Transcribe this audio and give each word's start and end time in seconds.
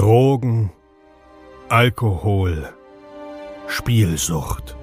Drogen, 0.00 0.72
Alkohol, 1.68 2.70
Spielsucht. 3.66 4.74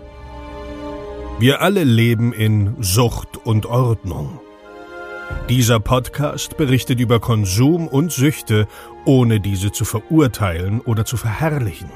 Wir 1.40 1.59
alle 1.63 1.83
leben 1.83 2.33
in 2.33 2.75
Sucht 2.82 3.43
und 3.43 3.66
Ordnung. 3.66 4.40
Dieser 5.50 5.80
Podcast 5.80 6.56
berichtet 6.56 7.00
über 7.00 7.19
Konsum 7.19 7.88
und 7.88 8.11
Süchte, 8.11 8.68
ohne 9.05 9.39
diese 9.39 9.71
zu 9.71 9.86
verurteilen 9.86 10.82
oder 10.82 11.04
zu 11.04 11.18
verherrlichen. 11.18 11.89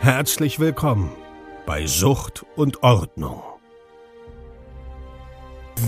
Herzlich 0.00 0.60
willkommen 0.60 1.10
bei 1.66 1.84
Sucht 1.88 2.46
und 2.54 2.84
Ordnung. 2.84 3.42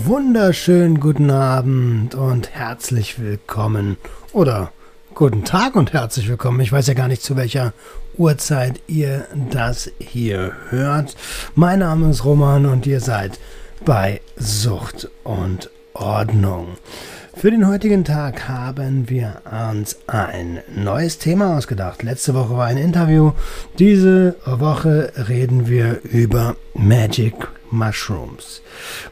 Wunderschönen 0.03 0.99
guten 0.99 1.31
Abend 1.31 2.15
und 2.15 2.49
herzlich 2.49 3.17
willkommen 3.17 3.95
oder 4.33 4.73
Guten 5.17 5.43
Tag 5.43 5.75
und 5.75 5.93
herzlich 5.93 6.29
willkommen. 6.29 6.59
Ich 6.59 6.71
weiß 6.71 6.85
ja 6.85 6.93
gar 6.93 7.07
nicht, 7.07 7.23
zu 7.23 7.35
welcher 7.35 7.73
Uhrzeit 8.17 8.79
ihr 8.85 9.25
das 9.49 9.89
hier 9.97 10.51
hört. 10.69 11.15
Mein 11.55 11.79
Name 11.79 12.11
ist 12.11 12.23
Roman 12.23 12.67
und 12.67 12.85
ihr 12.85 13.01
seid 13.01 13.39
bei 13.83 14.21
Sucht 14.35 15.09
und 15.23 15.71
Ordnung. 15.95 16.77
Für 17.35 17.49
den 17.49 17.67
heutigen 17.67 18.05
Tag 18.05 18.47
haben 18.47 19.09
wir 19.09 19.41
uns 19.71 19.97
ein 20.05 20.59
neues 20.75 21.17
Thema 21.17 21.57
ausgedacht. 21.57 22.03
Letzte 22.03 22.35
Woche 22.35 22.55
war 22.55 22.67
ein 22.67 22.77
Interview. 22.77 23.31
Diese 23.79 24.35
Woche 24.45 25.13
reden 25.27 25.67
wir 25.67 25.99
über 26.03 26.55
Magic 26.75 27.33
Mushrooms. 27.71 28.61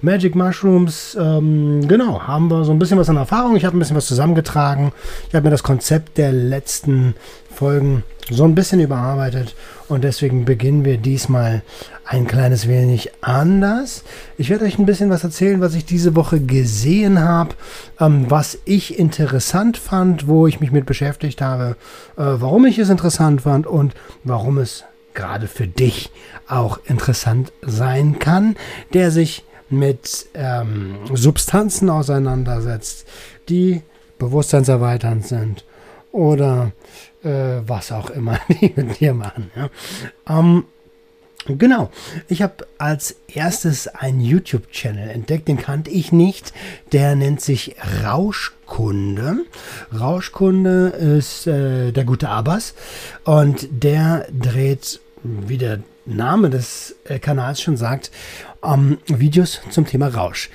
Magic 0.02 0.36
Mushrooms, 0.36 1.18
ähm, 1.20 1.88
genau, 1.88 2.22
haben 2.22 2.50
wir 2.50 2.64
so 2.64 2.72
ein 2.72 2.80
bisschen 2.80 2.98
was 2.98 3.10
an 3.10 3.18
Erfahrung. 3.18 3.56
Ich 3.56 3.66
habe 3.66 3.76
ein 3.76 3.80
bisschen 3.80 3.96
was 3.96 4.08
zusammengetragen. 4.08 4.92
Ich 5.28 5.36
habe 5.36 5.46
mir 5.46 5.52
das 5.52 5.64
Konzept 5.64 6.18
der 6.18 6.32
letzten 6.32 7.16
Folgen 7.54 8.04
so 8.30 8.44
ein 8.44 8.56
bisschen 8.56 8.80
überarbeitet 8.80 9.56
und 9.88 10.04
deswegen 10.04 10.46
beginnen 10.46 10.84
wir 10.84 10.98
diesmal 10.98 11.62
ein 12.06 12.28
kleines 12.28 12.68
wenig 12.68 13.12
anders. 13.22 14.04
Ich 14.38 14.50
werde 14.50 14.66
euch 14.66 14.80
ein 14.80 14.86
bisschen 14.86 15.10
was 15.10 15.24
erzählen, 15.24 15.62
was 15.62 15.76
ich 15.76 15.86
diese 15.86 16.16
Woche 16.16 16.40
gesehen 16.40 17.20
habe, 17.20 17.56
ähm, 18.00 18.26
was 18.30 18.58
ich 18.66 18.98
interessant 18.98 19.78
fand, 19.78 20.28
wo 20.28 20.48
ich 20.48 20.60
mich 20.60 20.72
mit 20.72 20.86
beschäftigt 20.86 21.42
habe, 21.42 21.76
äh, 22.18 22.24
warum 22.24 22.66
ich 22.66 22.80
es 22.80 22.90
interessant 22.90 23.42
fand 23.42 23.68
und 23.68 23.94
warum 24.24 24.58
es 24.58 24.84
gerade 25.16 25.48
für 25.48 25.68
dich 25.68 26.12
auch 26.48 26.80
interessant 26.86 27.52
sein 27.62 28.20
kann, 28.20 28.56
der 28.94 29.12
sich 29.12 29.44
mit 29.70 30.28
ähm, 30.34 30.98
Substanzen 31.14 31.90
auseinandersetzt, 31.90 33.08
die 33.50 33.82
bewusstseinserweiternd 34.20 35.26
sind 35.26 35.66
oder 36.12 36.72
äh, 37.24 37.62
was 37.66 37.92
auch 37.92 38.10
immer 38.10 38.40
die 38.50 38.72
mit 38.76 39.00
dir 39.00 39.14
machen. 39.14 39.52
Ja. 39.56 39.70
Ähm, 40.28 40.66
Genau. 41.48 41.92
Ich 42.28 42.42
habe 42.42 42.66
als 42.80 43.18
erstes 43.28 43.88
einen 43.88 44.20
YouTube-Channel 44.20 45.10
entdeckt, 45.10 45.48
den 45.48 45.58
kannte 45.58 45.92
ich 45.92 46.12
nicht. 46.12 46.54
Der 46.92 47.16
nennt 47.16 47.40
sich 47.40 47.76
Rauschkunde. 48.04 49.38
Rauschkunde 49.94 50.88
ist 50.88 51.46
äh, 51.46 51.92
der 51.92 52.04
gute 52.04 52.30
Abbas 52.30 52.74
und 53.26 53.68
der 53.70 54.28
dreht, 54.32 55.00
wie 55.48 55.58
der 55.58 55.80
Name 56.06 56.50
des 56.50 56.96
äh, 57.06 57.20
Kanals 57.20 57.62
schon 57.62 57.78
sagt, 57.78 58.12
ähm, 58.64 58.98
Videos 59.08 59.62
zum 59.70 59.86
Thema 59.86 60.08
Rausch. 60.08 60.50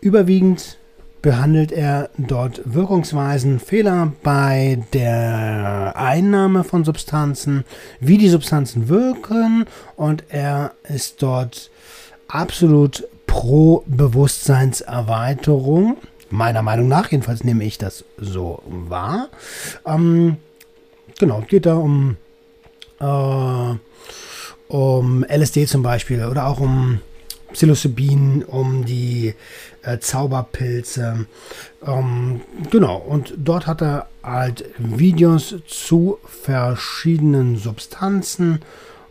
Überwiegend 0.00 0.78
behandelt 1.24 1.72
er 1.72 2.10
dort 2.18 2.60
Wirkungsweisen, 2.66 3.58
Fehler 3.58 4.12
bei 4.22 4.84
der 4.92 5.94
Einnahme 5.96 6.62
von 6.64 6.84
Substanzen, 6.84 7.64
wie 7.98 8.18
die 8.18 8.28
Substanzen 8.28 8.90
wirken 8.90 9.64
und 9.96 10.24
er 10.28 10.72
ist 10.82 11.22
dort 11.22 11.70
absolut 12.28 13.08
pro 13.26 13.84
Bewusstseinserweiterung. 13.86 15.96
Meiner 16.28 16.62
Meinung 16.62 16.88
nach, 16.88 17.10
jedenfalls 17.10 17.42
nehme 17.42 17.64
ich 17.64 17.78
das 17.78 18.04
so 18.18 18.62
wahr. 18.66 19.30
Ähm, 19.86 20.36
genau, 21.18 21.42
geht 21.48 21.64
da 21.64 21.76
um, 21.76 22.18
äh, 23.00 23.74
um 24.68 25.24
LSD 25.24 25.66
zum 25.66 25.82
Beispiel 25.82 26.24
oder 26.24 26.46
auch 26.46 26.60
um 26.60 27.00
Psilocybin, 27.52 28.42
um 28.44 28.84
die 28.84 29.34
äh, 29.82 29.98
Zauberpilze. 29.98 31.26
Ähm, 31.86 32.40
genau, 32.70 32.96
und 32.96 33.34
dort 33.36 33.66
hat 33.66 33.80
er 33.80 34.08
halt 34.22 34.64
Videos 34.78 35.54
zu 35.66 36.18
verschiedenen 36.24 37.56
Substanzen. 37.56 38.60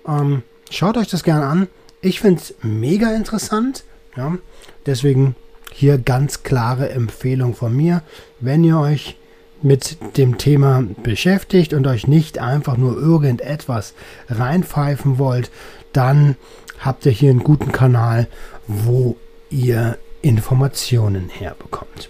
Ähm, 0.08 0.44
schaut 0.70 0.98
euch 0.98 1.08
das 1.08 1.24
gerne 1.24 1.46
an. 1.46 1.68
Ich 2.02 2.20
finde 2.20 2.42
es 2.42 2.56
mega 2.62 3.14
interessant. 3.16 3.86
Ja? 4.18 4.38
Deswegen 4.86 5.36
hier 5.72 5.98
ganz 5.98 6.44
klare 6.44 6.90
Empfehlung 6.90 7.56
von 7.56 7.76
mir, 7.76 8.04
wenn 8.40 8.64
ihr 8.64 8.78
euch 8.78 9.16
mit 9.64 9.98
dem 10.18 10.38
Thema 10.38 10.84
beschäftigt 11.04 11.74
und 11.74 11.88
euch 11.88 12.08
nicht 12.08 12.40
einfach 12.40 12.78
nur 12.78 12.98
irgendetwas 12.98 13.94
reinpfeifen 14.30 15.18
wollt, 15.18 15.52
dann 15.94 16.36
habt 16.80 17.06
ihr 17.06 17.12
hier 17.12 17.30
einen 17.30 17.44
guten 17.44 17.72
Kanal, 17.72 18.28
wo 18.68 19.16
ihr 19.50 19.98
Informationen 20.22 21.30
herbekommt. 21.30 22.10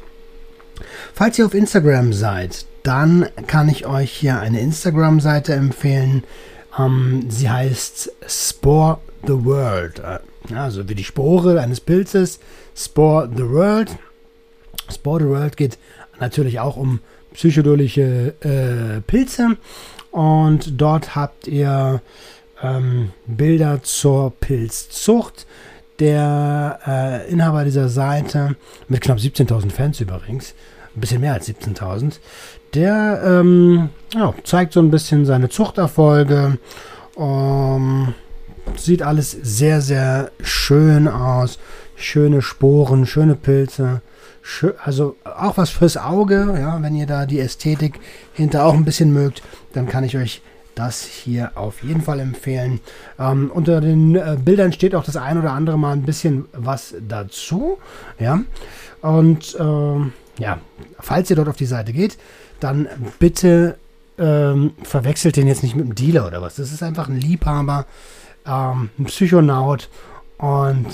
Falls 1.13 1.37
ihr 1.37 1.45
auf 1.45 1.53
Instagram 1.53 2.13
seid, 2.13 2.65
dann 2.83 3.27
kann 3.47 3.69
ich 3.69 3.85
euch 3.85 4.11
hier 4.11 4.39
eine 4.39 4.59
Instagram-Seite 4.59 5.53
empfehlen. 5.53 6.23
Ähm, 6.77 7.25
sie 7.29 7.49
heißt 7.49 8.11
Spore 8.27 8.99
the 9.25 9.45
World. 9.45 9.99
Äh, 9.99 10.53
also 10.53 10.89
wie 10.89 10.95
die 10.95 11.03
Spore 11.03 11.61
eines 11.61 11.79
Pilzes. 11.79 12.39
Spore 12.75 13.29
the 13.35 13.49
World. 13.49 13.95
Spore 14.91 15.21
the 15.21 15.29
World 15.29 15.57
geht 15.57 15.77
natürlich 16.19 16.59
auch 16.59 16.75
um 16.75 16.99
psychedelische 17.33 18.33
äh, 18.41 19.01
Pilze. 19.01 19.57
Und 20.11 20.79
dort 20.79 21.15
habt 21.15 21.47
ihr 21.47 22.01
ähm, 22.61 23.11
Bilder 23.27 23.81
zur 23.83 24.31
Pilzzucht. 24.39 25.45
Der 25.99 26.79
äh, 26.87 27.31
Inhaber 27.31 27.63
dieser 27.63 27.87
Seite, 27.87 28.55
mit 28.87 29.01
knapp 29.01 29.19
17.000 29.19 29.69
Fans 29.69 30.01
übrigens, 30.01 30.55
ein 30.95 31.01
bisschen 31.01 31.21
mehr 31.21 31.33
als 31.33 31.47
17.000, 31.47 32.13
der 32.73 33.21
ähm, 33.23 33.89
ja, 34.13 34.33
zeigt 34.43 34.73
so 34.73 34.79
ein 34.79 34.91
bisschen 34.91 35.25
seine 35.25 35.49
Zuchterfolge. 35.49 36.57
Um, 37.15 38.15
sieht 38.75 39.03
alles 39.03 39.31
sehr, 39.31 39.81
sehr 39.81 40.31
schön 40.41 41.07
aus. 41.07 41.59
Schöne 41.95 42.41
Sporen, 42.41 43.05
schöne 43.05 43.35
Pilze. 43.35 44.01
Also 44.83 45.15
auch 45.23 45.57
was 45.57 45.69
fürs 45.69 45.97
Auge. 45.97 46.55
Ja, 46.59 46.81
wenn 46.81 46.95
ihr 46.95 47.05
da 47.05 47.25
die 47.25 47.39
Ästhetik 47.39 47.99
hinter 48.33 48.65
auch 48.65 48.73
ein 48.73 48.85
bisschen 48.85 49.13
mögt, 49.13 49.41
dann 49.73 49.87
kann 49.87 50.03
ich 50.03 50.17
euch 50.17 50.41
das 50.75 51.03
hier 51.03 51.51
auf 51.55 51.83
jeden 51.83 52.01
Fall 52.01 52.19
empfehlen. 52.19 52.79
Ähm, 53.19 53.51
unter 53.53 53.79
den 53.79 54.15
äh, 54.15 54.37
Bildern 54.43 54.73
steht 54.73 54.95
auch 54.95 55.03
das 55.03 55.17
ein 55.17 55.37
oder 55.37 55.51
andere 55.51 55.77
Mal 55.77 55.93
ein 55.93 56.03
bisschen 56.03 56.45
was 56.51 56.95
dazu. 57.07 57.77
Ja. 58.19 58.41
Und 59.01 59.55
ähm, 59.59 60.13
ja, 60.39 60.59
falls 60.99 61.29
ihr 61.29 61.35
dort 61.35 61.49
auf 61.49 61.57
die 61.57 61.65
Seite 61.65 61.93
geht, 61.93 62.17
dann 62.59 62.87
bitte 63.19 63.77
ähm, 64.17 64.71
verwechselt 64.83 65.35
den 65.35 65.47
jetzt 65.47 65.63
nicht 65.63 65.75
mit 65.75 65.85
einem 65.85 65.95
Dealer 65.95 66.27
oder 66.27 66.41
was. 66.41 66.55
Das 66.55 66.71
ist 66.71 66.83
einfach 66.83 67.07
ein 67.07 67.19
Liebhaber, 67.19 67.85
ähm, 68.45 68.89
ein 68.97 69.05
Psychonaut 69.05 69.89
und 70.37 70.87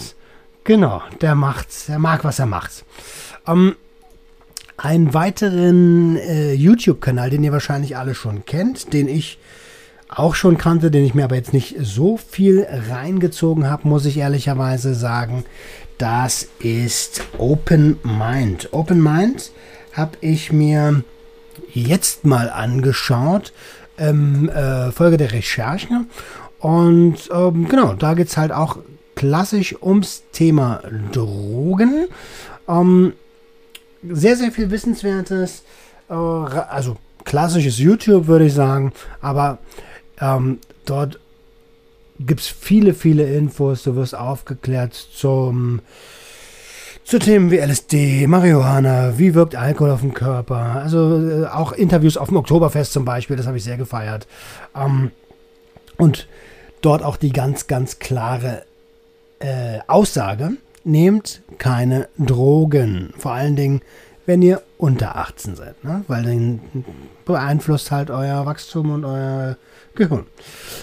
genau, 0.63 1.01
der 1.21 1.35
macht's, 1.35 1.87
der 1.87 1.99
mag, 1.99 2.23
was 2.23 2.39
er 2.39 2.45
macht. 2.45 2.85
Ähm, 3.49 3.75
einen 4.77 5.13
weiteren 5.13 6.15
äh, 6.15 6.53
YouTube-Kanal, 6.53 7.29
den 7.29 7.43
ihr 7.43 7.51
wahrscheinlich 7.51 7.97
alle 7.97 8.15
schon 8.15 8.45
kennt, 8.45 8.93
den 8.93 9.09
ich 9.09 9.37
auch 10.07 10.35
schon 10.35 10.57
kannte, 10.57 10.89
den 10.89 11.05
ich 11.05 11.13
mir 11.13 11.25
aber 11.25 11.35
jetzt 11.35 11.53
nicht 11.53 11.75
so 11.79 12.17
viel 12.17 12.65
reingezogen 12.89 13.69
habe, 13.69 13.87
muss 13.87 14.05
ich 14.05 14.17
ehrlicherweise 14.17 14.95
sagen. 14.95 15.43
Das 15.97 16.47
ist 16.59 17.21
Open 17.37 17.97
Mind. 18.03 18.69
Open 18.71 19.03
Mind 19.03 19.51
habe 19.93 20.17
ich 20.21 20.51
mir 20.51 21.03
jetzt 21.73 22.25
mal 22.25 22.49
angeschaut, 22.49 23.51
ähm, 23.97 24.49
äh, 24.49 24.91
Folge 24.91 25.17
der 25.17 25.33
Recherche. 25.33 26.05
Und 26.59 27.29
ähm, 27.33 27.67
genau, 27.67 27.93
da 27.93 28.13
geht 28.13 28.29
es 28.29 28.37
halt 28.37 28.51
auch 28.51 28.77
klassisch 29.15 29.75
ums 29.81 30.23
Thema 30.31 30.81
Drogen. 31.11 32.07
Ähm, 32.67 33.13
sehr, 34.07 34.35
sehr 34.35 34.51
viel 34.51 34.71
Wissenswertes. 34.71 35.63
Äh, 36.09 36.13
also 36.13 36.97
klassisches 37.23 37.77
YouTube, 37.77 38.27
würde 38.27 38.45
ich 38.45 38.53
sagen. 38.53 38.93
Aber 39.21 39.59
ähm, 40.19 40.59
dort 40.85 41.19
gibt 42.19 42.41
es 42.41 42.47
viele, 42.47 42.93
viele 42.93 43.23
Infos. 43.23 43.83
Du 43.83 43.95
wirst 43.95 44.15
aufgeklärt 44.15 44.93
zum, 44.93 45.81
zu 47.03 47.19
Themen 47.19 47.51
wie 47.51 47.57
LSD, 47.57 48.27
Marihuana, 48.27 49.17
wie 49.17 49.33
wirkt 49.33 49.55
Alkohol 49.55 49.91
auf 49.91 50.01
den 50.01 50.13
Körper. 50.13 50.81
Also 50.83 51.43
äh, 51.43 51.45
auch 51.47 51.71
Interviews 51.71 52.17
auf 52.17 52.29
dem 52.29 52.37
Oktoberfest 52.37 52.93
zum 52.93 53.05
Beispiel, 53.05 53.35
das 53.35 53.47
habe 53.47 53.57
ich 53.57 53.63
sehr 53.63 53.77
gefeiert. 53.77 54.27
Ähm, 54.75 55.11
und 55.97 56.27
dort 56.81 57.03
auch 57.03 57.17
die 57.17 57.31
ganz, 57.31 57.67
ganz 57.67 57.99
klare 57.99 58.63
äh, 59.39 59.79
Aussage, 59.87 60.51
nehmt 60.83 61.41
keine 61.57 62.07
Drogen. 62.17 63.13
Vor 63.17 63.31
allen 63.31 63.55
Dingen, 63.55 63.81
wenn 64.25 64.41
ihr 64.41 64.61
unter 64.77 65.15
18 65.15 65.55
seid, 65.55 65.83
ne? 65.83 66.03
weil 66.07 66.23
dann 66.23 66.59
beeinflusst 67.25 67.91
halt 67.91 68.09
euer 68.09 68.45
Wachstum 68.45 68.91
und 68.91 69.05
euer 69.05 69.57
Gehirn. 69.95 70.25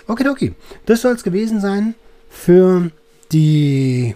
Okay, 0.07 0.29
okay. 0.29 0.55
Das 0.85 1.03
soll 1.03 1.15
es 1.15 1.23
gewesen 1.23 1.61
sein 1.61 1.95
für 2.29 2.91
die 3.33 4.15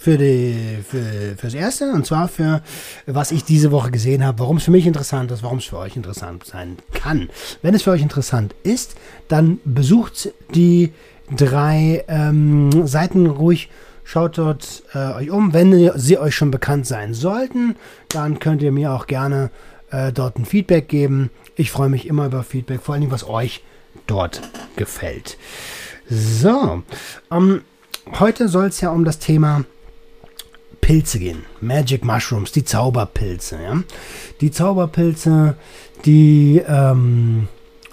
für, 0.00 0.16
die, 0.16 0.78
für, 0.82 1.36
fürs 1.36 1.52
Erste 1.52 1.92
und 1.92 2.06
zwar 2.06 2.26
für 2.26 2.62
was 3.04 3.32
ich 3.32 3.44
diese 3.44 3.70
Woche 3.70 3.90
gesehen 3.90 4.24
habe, 4.24 4.38
warum 4.38 4.56
es 4.56 4.64
für 4.64 4.70
mich 4.70 4.86
interessant 4.86 5.30
ist, 5.30 5.42
warum 5.42 5.58
es 5.58 5.66
für 5.66 5.76
euch 5.76 5.94
interessant 5.94 6.44
sein 6.44 6.78
kann. 6.94 7.28
Wenn 7.60 7.74
es 7.74 7.82
für 7.82 7.90
euch 7.90 8.00
interessant 8.00 8.54
ist, 8.62 8.94
dann 9.28 9.60
besucht 9.66 10.32
die 10.54 10.92
drei 11.36 12.02
ähm, 12.08 12.86
Seiten 12.86 13.26
ruhig, 13.26 13.68
schaut 14.10 14.38
dort 14.38 14.82
äh, 14.92 15.12
euch 15.12 15.30
um. 15.30 15.52
Wenn 15.52 15.92
sie 15.94 16.18
euch 16.18 16.34
schon 16.34 16.50
bekannt 16.50 16.84
sein 16.84 17.14
sollten, 17.14 17.76
dann 18.08 18.40
könnt 18.40 18.60
ihr 18.60 18.72
mir 18.72 18.92
auch 18.92 19.06
gerne 19.06 19.50
äh, 19.92 20.12
dort 20.12 20.36
ein 20.36 20.44
Feedback 20.44 20.88
geben. 20.88 21.30
Ich 21.54 21.70
freue 21.70 21.88
mich 21.88 22.08
immer 22.08 22.26
über 22.26 22.42
Feedback, 22.42 22.80
vor 22.82 22.96
allem 22.96 23.12
was 23.12 23.28
euch 23.28 23.62
dort 24.08 24.42
gefällt. 24.74 25.38
So, 26.08 26.82
ähm, 27.30 27.62
heute 28.18 28.48
soll 28.48 28.66
es 28.66 28.80
ja 28.80 28.90
um 28.90 29.04
das 29.04 29.20
Thema 29.20 29.64
Pilze 30.80 31.20
gehen. 31.20 31.44
Magic 31.60 32.04
Mushrooms, 32.04 32.50
die 32.50 32.64
Zauberpilze. 32.64 33.60
Ja? 33.62 33.80
Die 34.40 34.50
Zauberpilze, 34.50 35.54
die 36.04 36.60
ähm, 36.66 37.46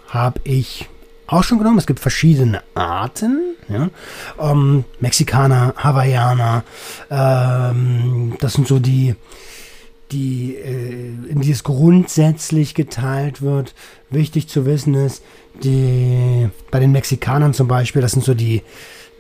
habe 0.08 0.40
ich 0.46 0.90
auch 1.28 1.44
schon 1.44 1.58
genommen. 1.58 1.78
Es 1.78 1.86
gibt 1.86 2.00
verschiedene 2.00 2.62
Arten. 2.74 3.56
Ja? 3.70 3.90
Ähm, 4.40 4.86
Mexikaner, 5.00 5.74
Hawaiianer, 5.78 6.64
ähm, 7.10 8.36
das 8.40 8.54
sind 8.54 8.68
so 8.68 8.80
die, 8.80 9.16
die, 10.12 10.56
äh, 10.56 11.12
in 11.30 11.42
die 11.42 11.52
es 11.52 11.64
grundsätzlich 11.64 12.74
geteilt 12.74 13.42
wird. 13.42 13.76
Wichtig 14.10 14.48
zu 14.48 14.66
wissen 14.66 14.94
ist, 14.94 15.24
die, 15.64 16.50
bei 16.72 16.80
den 16.80 16.92
Mexikanern 16.92 17.54
zum 17.54 17.68
Beispiel, 17.68 18.02
das 18.02 18.14
sind 18.14 18.24
so 18.24 18.34
die, 18.34 18.64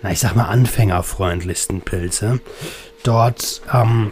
na, 0.01 0.12
ich 0.12 0.19
sag 0.19 0.36
mal, 0.36 0.45
anfängerfreundlichsten 0.45 1.81
Pilze 1.81 2.39
dort 3.03 3.62
ähm, 3.74 4.12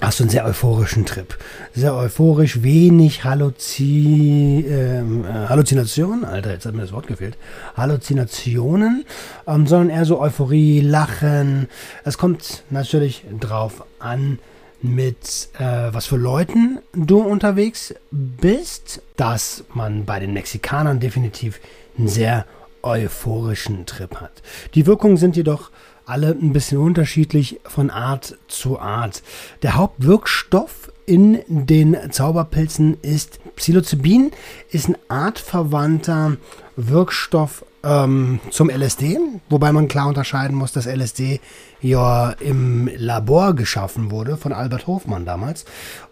hast 0.00 0.20
du 0.20 0.24
einen 0.24 0.30
sehr 0.30 0.44
euphorischen 0.44 1.06
Trip. 1.06 1.36
Sehr 1.74 1.94
euphorisch, 1.94 2.62
wenig 2.62 3.24
Halluzi 3.24 4.64
ähm, 4.68 5.24
äh, 5.24 5.48
Halluzinationen, 5.48 6.24
Alter, 6.24 6.52
jetzt 6.52 6.66
hat 6.66 6.74
mir 6.74 6.82
das 6.82 6.92
Wort 6.92 7.06
gefehlt. 7.06 7.36
Halluzinationen, 7.76 9.04
ähm, 9.46 9.66
sondern 9.66 9.90
eher 9.90 10.04
so 10.04 10.20
Euphorie, 10.20 10.80
Lachen. 10.80 11.68
Es 12.04 12.18
kommt 12.18 12.64
natürlich 12.70 13.24
drauf 13.40 13.84
an, 13.98 14.38
mit 14.82 15.48
äh, 15.58 15.88
was 15.92 16.06
für 16.06 16.16
Leuten 16.16 16.78
du 16.94 17.20
unterwegs 17.20 17.94
bist, 18.10 19.02
dass 19.16 19.64
man 19.74 20.04
bei 20.04 20.20
den 20.20 20.32
Mexikanern 20.32 21.00
definitiv 21.00 21.60
einen 21.98 22.08
sehr 22.08 22.44
euphorischen 22.82 23.86
Trip 23.86 24.16
hat. 24.16 24.42
Die 24.74 24.86
Wirkungen 24.86 25.16
sind 25.16 25.36
jedoch 25.36 25.70
alle 26.06 26.28
ein 26.28 26.52
bisschen 26.52 26.78
unterschiedlich 26.78 27.60
von 27.64 27.90
Art 27.90 28.38
zu 28.48 28.78
Art. 28.78 29.22
Der 29.62 29.74
Hauptwirkstoff 29.74 30.92
in 31.04 31.40
den 31.46 31.96
Zauberpilzen 32.10 32.98
ist 33.02 33.38
Psilocybin, 33.56 34.32
ist 34.70 34.88
ein 34.88 34.96
artverwandter 35.08 36.36
Wirkstoff 36.76 37.64
ähm, 37.82 38.40
zum 38.50 38.70
LSD, 38.70 39.18
wobei 39.48 39.72
man 39.72 39.88
klar 39.88 40.08
unterscheiden 40.08 40.56
muss, 40.56 40.72
dass 40.72 40.86
LSD 40.86 41.40
ja 41.80 42.30
im 42.30 42.90
Labor 42.96 43.54
geschaffen 43.54 44.10
wurde 44.10 44.36
von 44.36 44.52
Albert 44.52 44.86
Hofmann 44.86 45.24
damals 45.24 45.64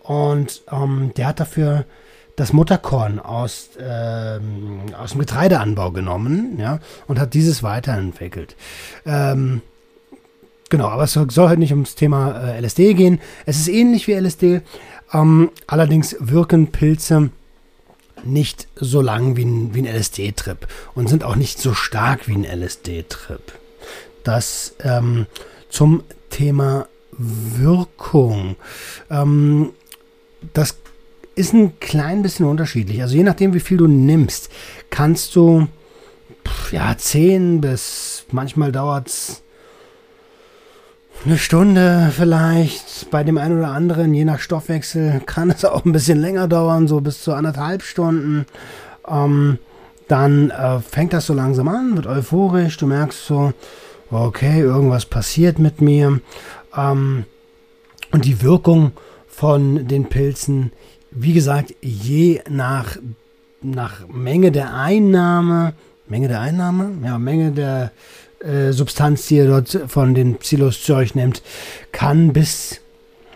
und 0.03 0.63
ähm, 0.71 1.13
der 1.17 1.29
hat 1.29 1.41
dafür 1.41 1.85
das 2.37 2.53
Mutterkorn 2.53 3.21
aus, 3.21 3.71
ähm, 3.79 4.83
aus 4.99 5.13
dem 5.13 5.21
Getreideanbau 5.21 5.93
genommen 5.93 6.59
ja, 6.59 6.81
und 7.07 7.21
hat 7.21 7.35
dieses 7.35 7.63
weiterentwickelt. 7.63 8.57
Ähm, 9.07 9.63
Genau, 10.75 10.89
aber 10.89 11.05
es 11.05 11.13
soll 11.13 11.49
halt 11.49 11.61
nicht 11.61 11.71
ums 11.71 11.95
Thema 11.95 12.33
äh, 12.37 12.61
LSD 12.61 12.95
gehen. 12.95 13.21
Es 13.47 13.59
ist 13.59 13.69
ähnlich 13.69 14.09
wie 14.09 14.15
LSD. 14.15 14.61
Ähm, 15.13 15.51
allerdings 15.69 16.17
wirken 16.19 16.73
Pilze 16.73 17.31
nicht 18.25 18.67
so 18.75 19.01
lang 19.01 19.37
wie 19.37 19.45
ein, 19.45 19.73
wie 19.73 19.83
ein 19.83 19.97
LSD-Trip 19.97 20.67
und 20.97 21.09
sind 21.09 21.23
auch 21.23 21.37
nicht 21.37 21.61
so 21.61 21.75
stark 21.75 22.27
wie 22.27 22.35
ein 22.35 22.45
LSD-Trip. 22.45 23.53
Das 24.25 24.75
ähm, 24.81 25.27
zum 25.69 26.03
Thema 26.31 26.89
Wirkung. 27.13 28.57
Ähm, 29.11 29.71
das 30.55 30.79
ist 31.37 31.53
ein 31.53 31.79
klein 31.79 32.23
bisschen 32.23 32.47
unterschiedlich. 32.47 33.01
Also 33.01 33.15
je 33.15 33.23
nachdem, 33.23 33.55
wie 33.55 33.61
viel 33.61 33.77
du 33.77 33.87
nimmst, 33.87 34.51
kannst 34.91 35.37
du 35.37 35.69
ja 36.73 36.99
10 36.99 37.61
bis 37.61 38.27
manchmal 38.33 38.73
dauert 38.73 39.07
es 39.07 39.44
eine 41.25 41.39
Stunde 41.39 42.13
vielleicht. 42.15 43.11
Bei 43.11 43.25
dem 43.25 43.39
einen 43.39 43.59
oder 43.59 43.71
anderen, 43.71 44.13
je 44.13 44.25
nach 44.25 44.41
Stoffwechsel, 44.41 45.23
kann 45.25 45.51
es 45.51 45.65
auch 45.65 45.85
ein 45.85 45.93
bisschen 45.93 46.21
länger 46.21 46.49
dauern, 46.49 46.87
so 46.87 47.01
bis 47.01 47.23
zu 47.23 47.33
anderthalb 47.33 47.83
Stunden. 47.83 48.47
Ähm, 49.09 49.59
dann 50.07 50.51
äh, 50.51 50.81
fängt 50.81 51.15
das 51.15 51.27
so 51.27 51.33
langsam 51.33 51.69
an, 51.69 51.97
wird 51.97 52.07
euphorisch. 52.07 52.77
Du 52.77 52.87
merkst 52.87 53.27
so, 53.27 53.53
okay, 54.11 54.61
irgendwas 54.61 55.07
passiert 55.07 55.59
mit 55.59 55.81
mir. 55.81 56.21
Ähm, 56.77 57.25
und 58.13 58.25
die 58.27 58.43
Wirkung 58.43 58.93
von 59.27 59.89
den 59.89 60.09
Pilzen, 60.09 60.73
wie 61.11 61.33
gesagt, 61.33 61.75
je 61.81 62.43
nach, 62.51 62.99
nach 63.63 64.07
Menge 64.09 64.53
der 64.53 64.75
Einnahme, 64.75 65.73
Menge 66.07 66.29
der 66.29 66.41
Einnahme, 66.41 66.91
ja, 67.03 67.19
Menge 67.19 67.51
der 67.51 67.93
äh, 68.45 68.73
Substanz, 68.73 69.27
die 69.27 69.37
ihr 69.37 69.47
dort 69.47 69.81
von 69.89 70.15
den 70.15 70.37
Psilos 70.37 70.89
nimmt, 71.15 71.43
kann 71.93 72.33
bis 72.33 72.81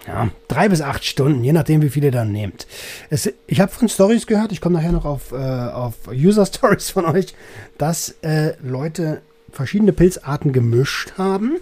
ja, 0.06 0.30
drei 0.48 0.68
bis 0.68 0.80
acht 0.80 1.04
Stunden, 1.04 1.44
je 1.44 1.52
nachdem, 1.52 1.82
wie 1.82 1.90
viele 1.90 2.06
ihr 2.06 2.12
dann 2.12 2.32
nehmt. 2.32 2.66
Es, 3.10 3.30
ich 3.46 3.60
habe 3.60 3.70
von 3.70 3.88
Stories 3.88 4.26
gehört, 4.26 4.52
ich 4.52 4.60
komme 4.60 4.76
nachher 4.76 4.92
noch 4.92 5.04
auf, 5.04 5.32
äh, 5.32 5.36
auf 5.36 5.94
User-Stories 6.10 6.90
von 6.90 7.04
euch, 7.04 7.34
dass 7.76 8.16
äh, 8.22 8.54
Leute 8.62 9.20
verschiedene 9.52 9.92
Pilzarten 9.92 10.52
gemischt 10.52 11.12
haben 11.18 11.56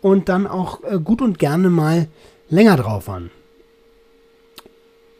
und 0.00 0.28
dann 0.28 0.46
auch 0.46 0.82
äh, 0.84 0.98
gut 0.98 1.22
und 1.22 1.38
gerne 1.38 1.70
mal 1.70 2.08
länger 2.48 2.76
drauf 2.76 3.06
waren. 3.06 3.30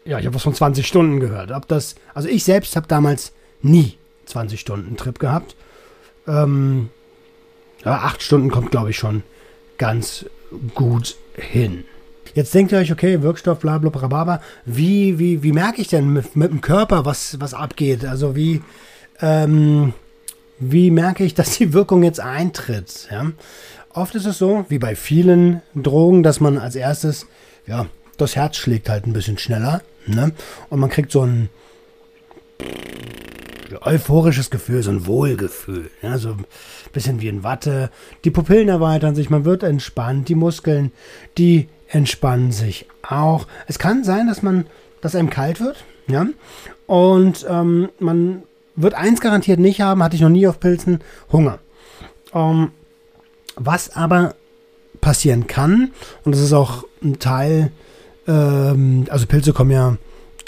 Ja, 0.05 0.19
ich 0.19 0.27
habe 0.27 0.35
was 0.35 0.43
von 0.43 0.55
20 0.55 0.87
Stunden 0.87 1.21
gehört. 1.21 1.53
Ob 1.53 1.69
das, 1.69 1.95
also 2.15 2.29
ich 2.29 2.43
selbst 2.43 2.75
habe 2.75 2.89
damals 2.89 3.33
nie 3.61 3.97
20 4.27 4.59
Stunden 4.59 4.97
Trip 4.97 5.19
gehabt. 5.19 5.55
Ähm, 6.27 6.91
ja, 7.85 7.99
acht 7.99 8.23
Stunden 8.23 8.51
kommt, 8.51 8.71
glaube 8.71 8.91
ich, 8.91 8.97
schon 8.97 9.23
ganz 9.79 10.27
gut 10.75 11.17
hin. 11.35 11.85
Jetzt 12.35 12.55
denkt 12.55 12.73
ihr 12.73 12.79
euch, 12.79 12.93
okay, 12.93 13.21
Wirkstoff, 13.21 13.59
bla 13.59 13.79
bla 13.79 13.91
bla, 13.91 14.41
wie, 14.65 15.19
wie, 15.19 15.43
wie 15.43 15.53
merke 15.53 15.83
ich 15.83 15.89
denn 15.89 16.13
mit, 16.13 16.35
mit 16.35 16.51
dem 16.51 16.61
Körper, 16.61 17.05
was, 17.05 17.39
was 17.41 17.53
abgeht? 17.53 18.05
Also 18.07 18.35
wie, 18.35 18.63
ähm, 19.21 19.93
wie 20.59 20.91
merke 20.91 21.25
ich, 21.25 21.35
dass 21.35 21.59
die 21.59 21.73
Wirkung 21.73 22.03
jetzt 22.03 22.21
eintritt? 22.21 23.09
Ja? 23.11 23.33
Oft 23.93 24.15
ist 24.15 24.25
es 24.25 24.39
so, 24.39 24.65
wie 24.69 24.79
bei 24.79 24.97
vielen 24.97 25.61
Drogen, 25.75 26.23
dass 26.23 26.41
man 26.41 26.57
als 26.57 26.75
erstes, 26.75 27.27
ja, 27.67 27.87
das 28.17 28.37
Herz 28.37 28.57
schlägt 28.57 28.89
halt 28.89 29.07
ein 29.07 29.13
bisschen 29.13 29.37
schneller. 29.37 29.83
Ne? 30.07 30.33
Und 30.71 30.81
man 30.81 30.91
kriegt 30.91 31.13
so 31.13 31.23
ein 31.23 31.51
euphorisches 33.81 34.51
Gefühl, 34.51 34.83
so 34.83 34.91
ein 34.91 35.07
Wohlgefühl. 35.07 35.91
Ja, 36.03 36.19
so 36.19 36.31
ein 36.31 36.45
bisschen 36.93 37.21
wie 37.21 37.29
in 37.29 37.43
Watte. 37.43 37.91
Die 38.25 38.31
Pupillen 38.31 38.69
erweitern 38.69 39.15
sich, 39.15 39.31
man 39.31 39.45
wird 39.45 39.63
entspannt, 39.63 40.29
die 40.29 40.35
Muskeln, 40.35 40.93
die 41.39 41.69
entspannen 41.89 42.53
sich 42.53 42.87
auch. 43.03 43.47
Es 43.67 43.79
kann 43.79 44.05
sein, 44.05 44.27
dass 44.27 44.43
man, 44.43 44.67
dass 45.01 45.15
einem 45.15 45.31
kalt 45.31 45.61
wird, 45.61 45.85
ja, 46.09 46.27
und 46.87 47.47
ähm, 47.49 47.91
man 47.99 48.43
wird 48.75 48.95
eins 48.95 49.21
garantiert 49.21 49.61
nicht 49.61 49.81
haben, 49.81 50.03
hatte 50.03 50.17
ich 50.17 50.23
noch 50.23 50.29
nie 50.29 50.47
auf 50.47 50.61
Pilzen, 50.61 51.01
Hunger. 51.31 51.59
Ähm, 52.35 52.73
was 53.57 53.95
aber 53.95 54.35
passieren 55.01 55.47
kann, 55.47 55.93
und 56.25 56.35
das 56.35 56.41
ist 56.41 56.53
auch 56.53 56.85
ein 57.03 57.19
Teil, 57.19 57.71
ähm, 58.27 59.07
also 59.11 59.27
Pilze 59.27 59.53
kommen 59.53 59.71
ja 59.71 59.97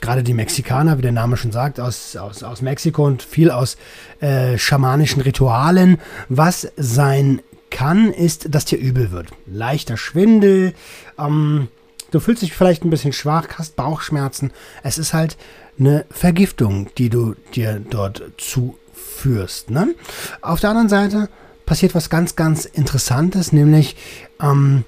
gerade 0.00 0.22
die 0.22 0.34
Mexikaner, 0.34 0.98
wie 0.98 1.02
der 1.02 1.12
Name 1.12 1.36
schon 1.36 1.52
sagt, 1.52 1.80
aus, 1.80 2.16
aus, 2.16 2.42
aus 2.42 2.62
Mexiko 2.62 3.04
und 3.06 3.22
viel 3.22 3.50
aus 3.50 3.76
äh, 4.20 4.58
schamanischen 4.58 5.22
Ritualen. 5.22 5.98
Was 6.28 6.68
sein 6.76 7.40
kann, 7.70 8.12
ist, 8.12 8.54
dass 8.54 8.64
dir 8.64 8.78
übel 8.78 9.10
wird. 9.10 9.28
Leichter 9.46 9.96
Schwindel, 9.96 10.74
ähm, 11.18 11.68
du 12.10 12.20
fühlst 12.20 12.42
dich 12.42 12.52
vielleicht 12.52 12.84
ein 12.84 12.90
bisschen 12.90 13.12
schwach, 13.12 13.48
hast 13.56 13.76
Bauchschmerzen. 13.76 14.52
Es 14.82 14.98
ist 14.98 15.12
halt 15.12 15.36
eine 15.78 16.04
Vergiftung, 16.10 16.88
die 16.98 17.10
du 17.10 17.34
dir 17.54 17.80
dort 17.80 18.22
zuführst. 18.38 19.70
Ne? 19.70 19.94
Auf 20.40 20.60
der 20.60 20.70
anderen 20.70 20.88
Seite 20.88 21.28
passiert 21.66 21.94
was 21.94 22.10
ganz, 22.10 22.36
ganz 22.36 22.64
Interessantes, 22.64 23.52
nämlich 23.52 23.96
ähm, 24.40 24.84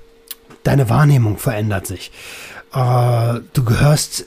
deine 0.63 0.89
Wahrnehmung 0.89 1.39
verändert 1.39 1.87
sich. 1.87 2.13
Äh, 2.73 3.41
du 3.53 3.65
gehörst 3.65 4.27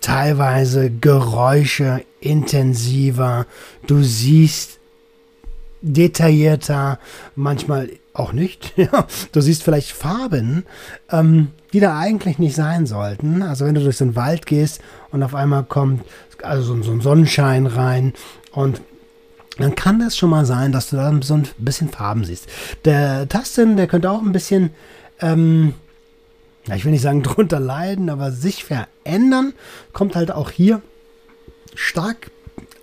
teilweise 0.00 0.90
Geräusche 0.90 2.04
intensiver, 2.20 3.46
du 3.86 4.02
siehst 4.02 4.78
detaillierter, 5.82 6.98
manchmal 7.36 7.90
auch 8.12 8.32
nicht. 8.32 8.74
du 9.32 9.40
siehst 9.40 9.62
vielleicht 9.62 9.92
Farben, 9.92 10.64
ähm, 11.10 11.48
die 11.72 11.80
da 11.80 11.98
eigentlich 11.98 12.38
nicht 12.38 12.54
sein 12.56 12.86
sollten. 12.86 13.42
Also 13.42 13.64
wenn 13.64 13.74
du 13.74 13.82
durch 13.82 13.98
den 13.98 14.16
Wald 14.16 14.46
gehst 14.46 14.80
und 15.10 15.22
auf 15.22 15.34
einmal 15.34 15.64
kommt 15.64 16.04
also 16.42 16.80
so 16.82 16.92
ein 16.92 17.00
Sonnenschein 17.00 17.66
rein 17.66 18.14
und 18.52 18.80
dann 19.58 19.74
kann 19.74 19.98
das 19.98 20.16
schon 20.16 20.30
mal 20.30 20.46
sein, 20.46 20.72
dass 20.72 20.90
du 20.90 20.96
da 20.96 21.12
so 21.22 21.34
ein 21.34 21.46
bisschen 21.58 21.90
Farben 21.90 22.24
siehst. 22.24 22.48
Der 22.84 23.28
Tasten, 23.28 23.76
der 23.76 23.88
könnte 23.88 24.10
auch 24.10 24.22
ein 24.22 24.32
bisschen, 24.32 24.70
ähm, 25.20 25.74
ich 26.76 26.84
will 26.84 26.92
nicht 26.92 27.02
sagen 27.02 27.22
drunter 27.24 27.60
leiden, 27.60 28.10
aber 28.10 28.32
sich 28.32 28.64
verändern, 28.64 29.52
kommt 29.92 30.16
halt 30.16 30.30
auch 30.30 30.50
hier 30.50 30.82
stark 31.74 32.30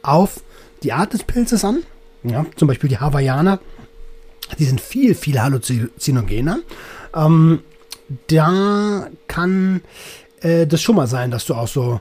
auf 0.01 0.41
die 0.83 0.93
Art 0.93 1.13
des 1.13 1.23
Pilzes 1.23 1.65
an. 1.65 1.83
Ja, 2.23 2.45
zum 2.55 2.67
Beispiel 2.67 2.89
die 2.89 2.99
Hawaiianer, 2.99 3.59
die 4.57 4.65
sind 4.65 4.81
viel, 4.81 5.15
viel 5.15 5.39
halluzinogener. 5.39 6.59
Ähm, 7.13 7.61
da 8.27 9.07
kann 9.27 9.81
äh, 10.41 10.65
das 10.65 10.81
schon 10.81 10.95
mal 10.95 11.07
sein, 11.07 11.31
dass 11.31 11.45
du 11.45 11.53
auch 11.53 11.67
so, 11.67 11.99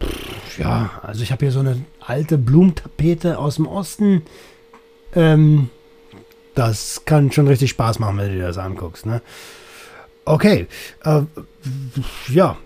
pff, 0.00 0.58
ja, 0.58 0.90
also 1.02 1.22
ich 1.22 1.32
habe 1.32 1.44
hier 1.44 1.52
so 1.52 1.60
eine 1.60 1.84
alte 2.00 2.38
Blumentapete 2.38 3.38
aus 3.38 3.56
dem 3.56 3.66
Osten. 3.66 4.22
Ähm, 5.14 5.70
das 6.54 7.02
kann 7.04 7.32
schon 7.32 7.48
richtig 7.48 7.70
Spaß 7.70 7.98
machen, 7.98 8.18
wenn 8.18 8.28
du 8.28 8.36
dir 8.36 8.46
das 8.46 8.58
anguckst. 8.58 9.06
Ne? 9.06 9.22
Okay, 10.24 10.66
äh, 11.04 11.22
ja, 12.28 12.56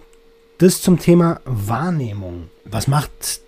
das 0.59 0.83
zum 0.83 0.99
Thema 0.99 1.41
Wahrnehmung. 1.45 2.51
Was 2.65 2.87
macht 2.87 3.41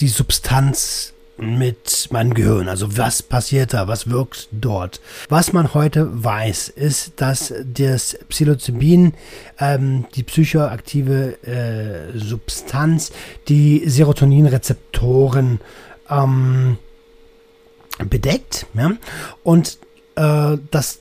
die 0.00 0.08
Substanz 0.08 1.12
mit 1.40 2.08
meinem 2.10 2.34
Gehirn. 2.34 2.68
Also 2.68 2.96
was 2.98 3.22
passiert 3.22 3.72
da? 3.72 3.88
Was 3.88 4.10
wirkt 4.10 4.48
dort? 4.52 5.00
Was 5.28 5.52
man 5.52 5.74
heute 5.74 6.22
weiß, 6.22 6.68
ist, 6.68 7.12
dass 7.16 7.54
das 7.64 8.18
Psilocybin, 8.28 9.14
ähm, 9.58 10.04
die 10.14 10.22
psychoaktive 10.22 11.42
äh, 11.44 12.18
Substanz, 12.18 13.12
die 13.48 13.82
Serotoninrezeptoren 13.86 15.60
ähm, 16.10 16.76
bedeckt 18.04 18.66
ja? 18.74 18.92
und 19.42 19.78
äh, 20.16 20.58
dass 20.70 21.00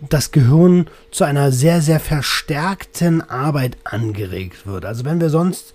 das 0.00 0.32
Gehirn 0.32 0.86
zu 1.10 1.24
einer 1.24 1.52
sehr, 1.52 1.80
sehr 1.80 2.00
verstärkten 2.00 3.22
Arbeit 3.22 3.76
angeregt 3.84 4.66
wird. 4.66 4.84
Also 4.84 5.04
wenn 5.04 5.20
wir 5.20 5.30
sonst 5.30 5.74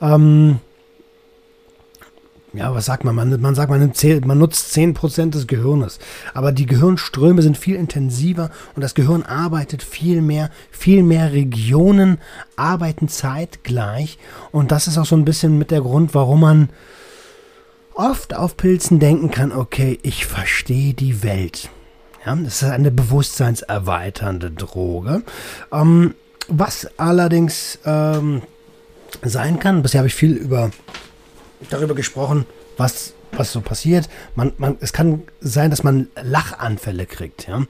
ähm, 0.00 0.60
ja, 2.56 2.74
was 2.74 2.86
sagt 2.86 3.04
man? 3.04 3.14
Man, 3.14 3.38
man 3.40 3.54
sagt, 3.54 3.68
man, 3.70 3.80
nimmt 3.80 4.26
man 4.26 4.38
nutzt 4.38 4.74
10% 4.74 5.30
des 5.30 5.46
Gehirnes. 5.46 5.98
Aber 6.32 6.52
die 6.52 6.64
Gehirnströme 6.64 7.42
sind 7.42 7.58
viel 7.58 7.76
intensiver 7.76 8.50
und 8.74 8.82
das 8.82 8.94
Gehirn 8.94 9.24
arbeitet 9.24 9.82
viel 9.82 10.22
mehr, 10.22 10.50
viel 10.70 11.02
mehr 11.02 11.32
Regionen 11.32 12.18
arbeiten 12.56 13.08
zeitgleich. 13.08 14.18
Und 14.52 14.72
das 14.72 14.86
ist 14.86 14.96
auch 14.96 15.04
so 15.04 15.16
ein 15.16 15.26
bisschen 15.26 15.58
mit 15.58 15.70
der 15.70 15.82
Grund, 15.82 16.14
warum 16.14 16.40
man 16.40 16.70
oft 17.94 18.34
auf 18.34 18.56
Pilzen 18.56 19.00
denken 19.00 19.30
kann, 19.30 19.52
okay, 19.52 19.98
ich 20.02 20.24
verstehe 20.24 20.94
die 20.94 21.22
Welt. 21.22 21.68
Ja, 22.26 22.34
das 22.34 22.62
ist 22.62 22.68
eine 22.68 22.90
bewusstseinserweiternde 22.90 24.50
Droge. 24.50 25.22
Ähm, 25.72 26.14
was 26.48 26.88
allerdings 26.98 27.78
ähm, 27.84 28.42
sein 29.22 29.60
kann, 29.60 29.82
bisher 29.82 30.00
habe 30.00 30.08
ich 30.08 30.14
viel 30.14 30.32
über 30.32 30.70
darüber 31.70 31.94
gesprochen, 31.94 32.44
was, 32.76 33.14
was 33.32 33.52
so 33.52 33.60
passiert. 33.60 34.08
Man, 34.34 34.52
man, 34.58 34.76
es 34.80 34.92
kann 34.92 35.22
sein, 35.40 35.70
dass 35.70 35.84
man 35.84 36.08
Lachanfälle 36.20 37.06
kriegt. 37.06 37.46
Ja? 37.46 37.62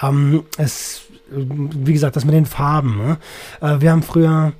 Ähm, 0.00 0.44
es, 0.56 1.02
wie 1.30 1.92
gesagt, 1.92 2.14
das 2.14 2.24
mit 2.24 2.34
den 2.34 2.46
Farben. 2.46 2.98
Ne? 2.98 3.18
Äh, 3.60 3.80
wir 3.80 3.90
haben 3.90 4.04
früher 4.04 4.52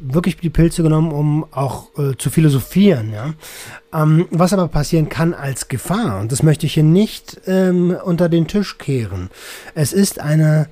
wirklich 0.00 0.36
die 0.36 0.50
Pilze 0.50 0.82
genommen, 0.82 1.12
um 1.12 1.46
auch 1.50 1.88
äh, 1.98 2.16
zu 2.16 2.30
philosophieren. 2.30 3.12
Ja? 3.12 3.34
Ähm, 3.92 4.26
was 4.30 4.52
aber 4.52 4.68
passieren 4.68 5.08
kann 5.08 5.34
als 5.34 5.68
Gefahr, 5.68 6.20
und 6.20 6.32
das 6.32 6.42
möchte 6.42 6.66
ich 6.66 6.74
hier 6.74 6.82
nicht 6.82 7.40
ähm, 7.46 7.96
unter 8.04 8.28
den 8.28 8.46
Tisch 8.46 8.78
kehren. 8.78 9.30
Es 9.74 9.92
ist 9.92 10.20
eine 10.20 10.68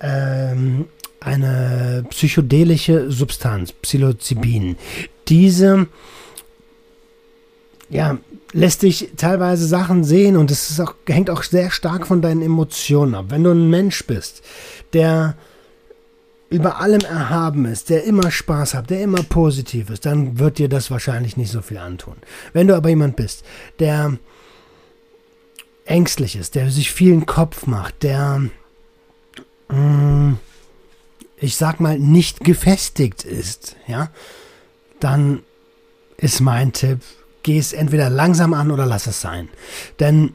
ähm, 0.00 0.86
eine 1.20 2.04
psychedelische 2.10 3.10
Substanz, 3.10 3.72
Psilocybin. 3.72 4.76
Diese 5.26 5.88
ja, 7.90 8.18
lässt 8.52 8.82
dich 8.82 9.10
teilweise 9.16 9.66
Sachen 9.66 10.04
sehen 10.04 10.36
und 10.36 10.50
es 10.50 10.78
auch, 10.80 10.94
hängt 11.06 11.30
auch 11.30 11.42
sehr 11.42 11.70
stark 11.70 12.06
von 12.06 12.22
deinen 12.22 12.42
Emotionen 12.42 13.14
ab. 13.14 13.26
Wenn 13.28 13.44
du 13.44 13.50
ein 13.50 13.70
Mensch 13.70 14.06
bist, 14.06 14.42
der 14.92 15.36
über 16.50 16.80
allem 16.80 17.00
erhaben 17.00 17.66
ist, 17.66 17.90
der 17.90 18.04
immer 18.04 18.30
Spaß 18.30 18.74
hat, 18.74 18.90
der 18.90 19.02
immer 19.02 19.22
positiv 19.22 19.90
ist, 19.90 20.06
dann 20.06 20.38
wird 20.38 20.58
dir 20.58 20.68
das 20.68 20.90
wahrscheinlich 20.90 21.36
nicht 21.36 21.52
so 21.52 21.60
viel 21.60 21.78
antun. 21.78 22.16
Wenn 22.52 22.66
du 22.68 22.74
aber 22.74 22.88
jemand 22.88 23.16
bist, 23.16 23.44
der 23.78 24.18
ängstlich 25.84 26.36
ist, 26.36 26.54
der 26.54 26.70
sich 26.70 26.90
viel 26.90 27.12
in 27.12 27.20
den 27.20 27.26
Kopf 27.26 27.66
macht, 27.66 28.02
der 28.02 28.42
mm, 29.68 30.34
ich 31.40 31.56
sag 31.56 31.80
mal, 31.80 31.98
nicht 31.98 32.40
gefestigt 32.40 33.24
ist, 33.24 33.76
ja, 33.86 34.10
dann 35.00 35.42
ist 36.16 36.40
mein 36.40 36.72
Tipp, 36.72 37.00
geh 37.42 37.58
es 37.58 37.72
entweder 37.72 38.10
langsam 38.10 38.54
an 38.54 38.70
oder 38.70 38.86
lass 38.86 39.06
es 39.06 39.20
sein. 39.20 39.48
Denn 40.00 40.32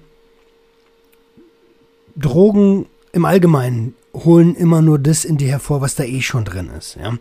Drogen 2.15 2.85
im 3.11 3.25
Allgemeinen 3.25 3.95
holen 4.13 4.55
immer 4.55 4.81
nur 4.81 4.99
das 4.99 5.25
in 5.25 5.37
dir 5.37 5.49
hervor, 5.49 5.81
was 5.81 5.95
da 5.95 6.03
eh 6.03 6.21
schon 6.21 6.45
drin 6.45 6.69
ist. 6.77 6.95
Ja? 6.95 7.13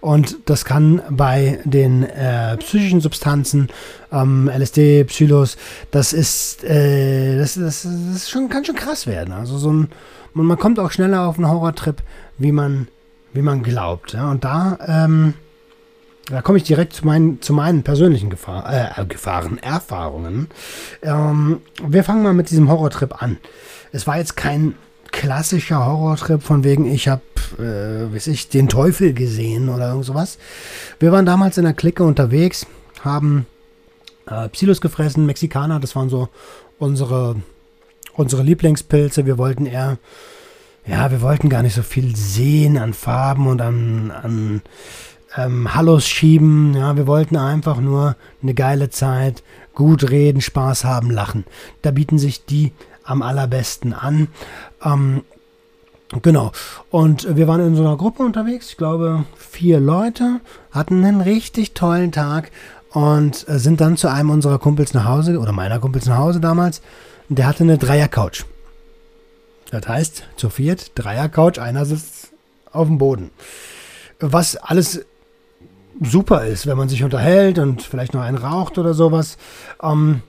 Und 0.00 0.38
das 0.46 0.64
kann 0.64 1.00
bei 1.10 1.60
den 1.64 2.02
äh, 2.02 2.56
psychischen 2.56 3.00
Substanzen, 3.00 3.68
ähm, 4.12 4.48
LSD, 4.48 5.04
Psylos, 5.04 5.56
das 5.90 6.12
ist, 6.12 6.64
äh, 6.64 7.38
das, 7.38 7.54
das, 7.54 7.86
das 8.12 8.28
schon, 8.28 8.48
kann 8.48 8.64
schon 8.64 8.74
krass 8.74 9.06
werden. 9.06 9.32
Also 9.32 9.58
so 9.58 9.72
ein, 9.72 9.88
man 10.34 10.58
kommt 10.58 10.80
auch 10.80 10.90
schneller 10.90 11.26
auf 11.26 11.36
einen 11.36 11.48
Horrortrip, 11.48 12.02
wie 12.38 12.52
man 12.52 12.88
wie 13.32 13.42
man 13.42 13.62
glaubt. 13.62 14.12
Ja? 14.12 14.30
Und 14.30 14.44
da, 14.44 14.78
ähm, 14.86 15.34
da 16.30 16.42
komme 16.42 16.58
ich 16.58 16.64
direkt 16.64 16.92
zu 16.92 17.06
meinen, 17.06 17.40
zu 17.42 17.52
meinen 17.52 17.82
persönlichen 17.82 18.30
Gefahr, 18.30 18.98
äh, 18.98 19.04
Gefahren, 19.06 19.58
Erfahrungen. 19.58 20.48
Ähm, 21.02 21.60
wir 21.82 22.04
fangen 22.04 22.22
mal 22.22 22.34
mit 22.34 22.50
diesem 22.50 22.68
Horrortrip 22.68 23.22
an. 23.22 23.38
Es 23.92 24.06
war 24.06 24.18
jetzt 24.18 24.36
kein 24.36 24.74
klassischer 25.20 25.84
Horrortrip 25.84 26.42
von 26.42 26.64
wegen, 26.64 26.90
ich 26.90 27.06
habe, 27.06 27.20
äh, 27.58 28.14
weiß 28.14 28.28
ich, 28.28 28.48
den 28.48 28.70
Teufel 28.70 29.12
gesehen 29.12 29.68
oder 29.68 29.90
irgend 29.90 30.06
sowas. 30.06 30.38
Wir 30.98 31.12
waren 31.12 31.26
damals 31.26 31.58
in 31.58 31.64
der 31.64 31.74
Clique 31.74 32.02
unterwegs, 32.02 32.66
haben 33.04 33.44
äh, 34.26 34.48
Psilos 34.48 34.80
gefressen, 34.80 35.26
Mexikaner, 35.26 35.78
das 35.78 35.94
waren 35.94 36.08
so 36.08 36.30
unsere, 36.78 37.36
unsere 38.14 38.42
Lieblingspilze. 38.42 39.26
Wir 39.26 39.36
wollten 39.36 39.66
eher 39.66 39.98
ja, 40.86 41.10
wir 41.10 41.20
wollten 41.20 41.50
gar 41.50 41.62
nicht 41.62 41.74
so 41.74 41.82
viel 41.82 42.16
sehen 42.16 42.78
an 42.78 42.94
Farben 42.94 43.46
und 43.46 43.60
an, 43.60 44.10
an 44.10 44.62
ähm, 45.36 45.74
Hallos 45.74 46.08
schieben. 46.08 46.72
Ja, 46.74 46.96
wir 46.96 47.06
wollten 47.06 47.36
einfach 47.36 47.78
nur 47.78 48.16
eine 48.42 48.54
geile 48.54 48.88
Zeit, 48.88 49.42
gut 49.74 50.10
reden, 50.10 50.40
Spaß 50.40 50.84
haben, 50.84 51.10
lachen. 51.10 51.44
Da 51.82 51.90
bieten 51.90 52.18
sich 52.18 52.46
die 52.46 52.72
am 53.10 53.22
allerbesten 53.22 53.92
an. 53.92 54.28
Ähm, 54.84 55.22
Genau. 56.22 56.50
Und 56.90 57.36
wir 57.36 57.46
waren 57.46 57.60
in 57.60 57.76
so 57.76 57.82
einer 57.82 57.96
Gruppe 57.96 58.24
unterwegs, 58.24 58.70
ich 58.70 58.76
glaube 58.76 59.26
vier 59.36 59.78
Leute, 59.78 60.40
hatten 60.72 61.04
einen 61.04 61.20
richtig 61.20 61.72
tollen 61.74 62.10
Tag 62.10 62.50
und 62.90 63.48
äh, 63.48 63.60
sind 63.60 63.80
dann 63.80 63.96
zu 63.96 64.08
einem 64.08 64.30
unserer 64.30 64.58
Kumpels 64.58 64.92
nach 64.92 65.04
Hause, 65.04 65.38
oder 65.38 65.52
meiner 65.52 65.78
Kumpels 65.78 66.06
nach 66.06 66.18
Hause 66.18 66.40
damals. 66.40 66.82
Der 67.28 67.46
hatte 67.46 67.62
eine 67.62 67.78
Dreier-Couch. 67.78 68.44
Das 69.70 69.86
heißt, 69.86 70.24
zu 70.34 70.50
viert, 70.50 70.90
Dreier-Couch, 70.96 71.60
einer 71.60 71.84
sitzt 71.86 72.32
auf 72.72 72.88
dem 72.88 72.98
Boden. 72.98 73.30
Was 74.18 74.56
alles 74.56 75.06
super 76.02 76.44
ist, 76.44 76.66
wenn 76.66 76.76
man 76.76 76.88
sich 76.88 77.04
unterhält 77.04 77.60
und 77.60 77.82
vielleicht 77.82 78.14
noch 78.14 78.22
einen 78.22 78.38
raucht 78.38 78.78
oder 78.78 78.94
sowas. 78.94 79.36
Ähm, 79.80 80.22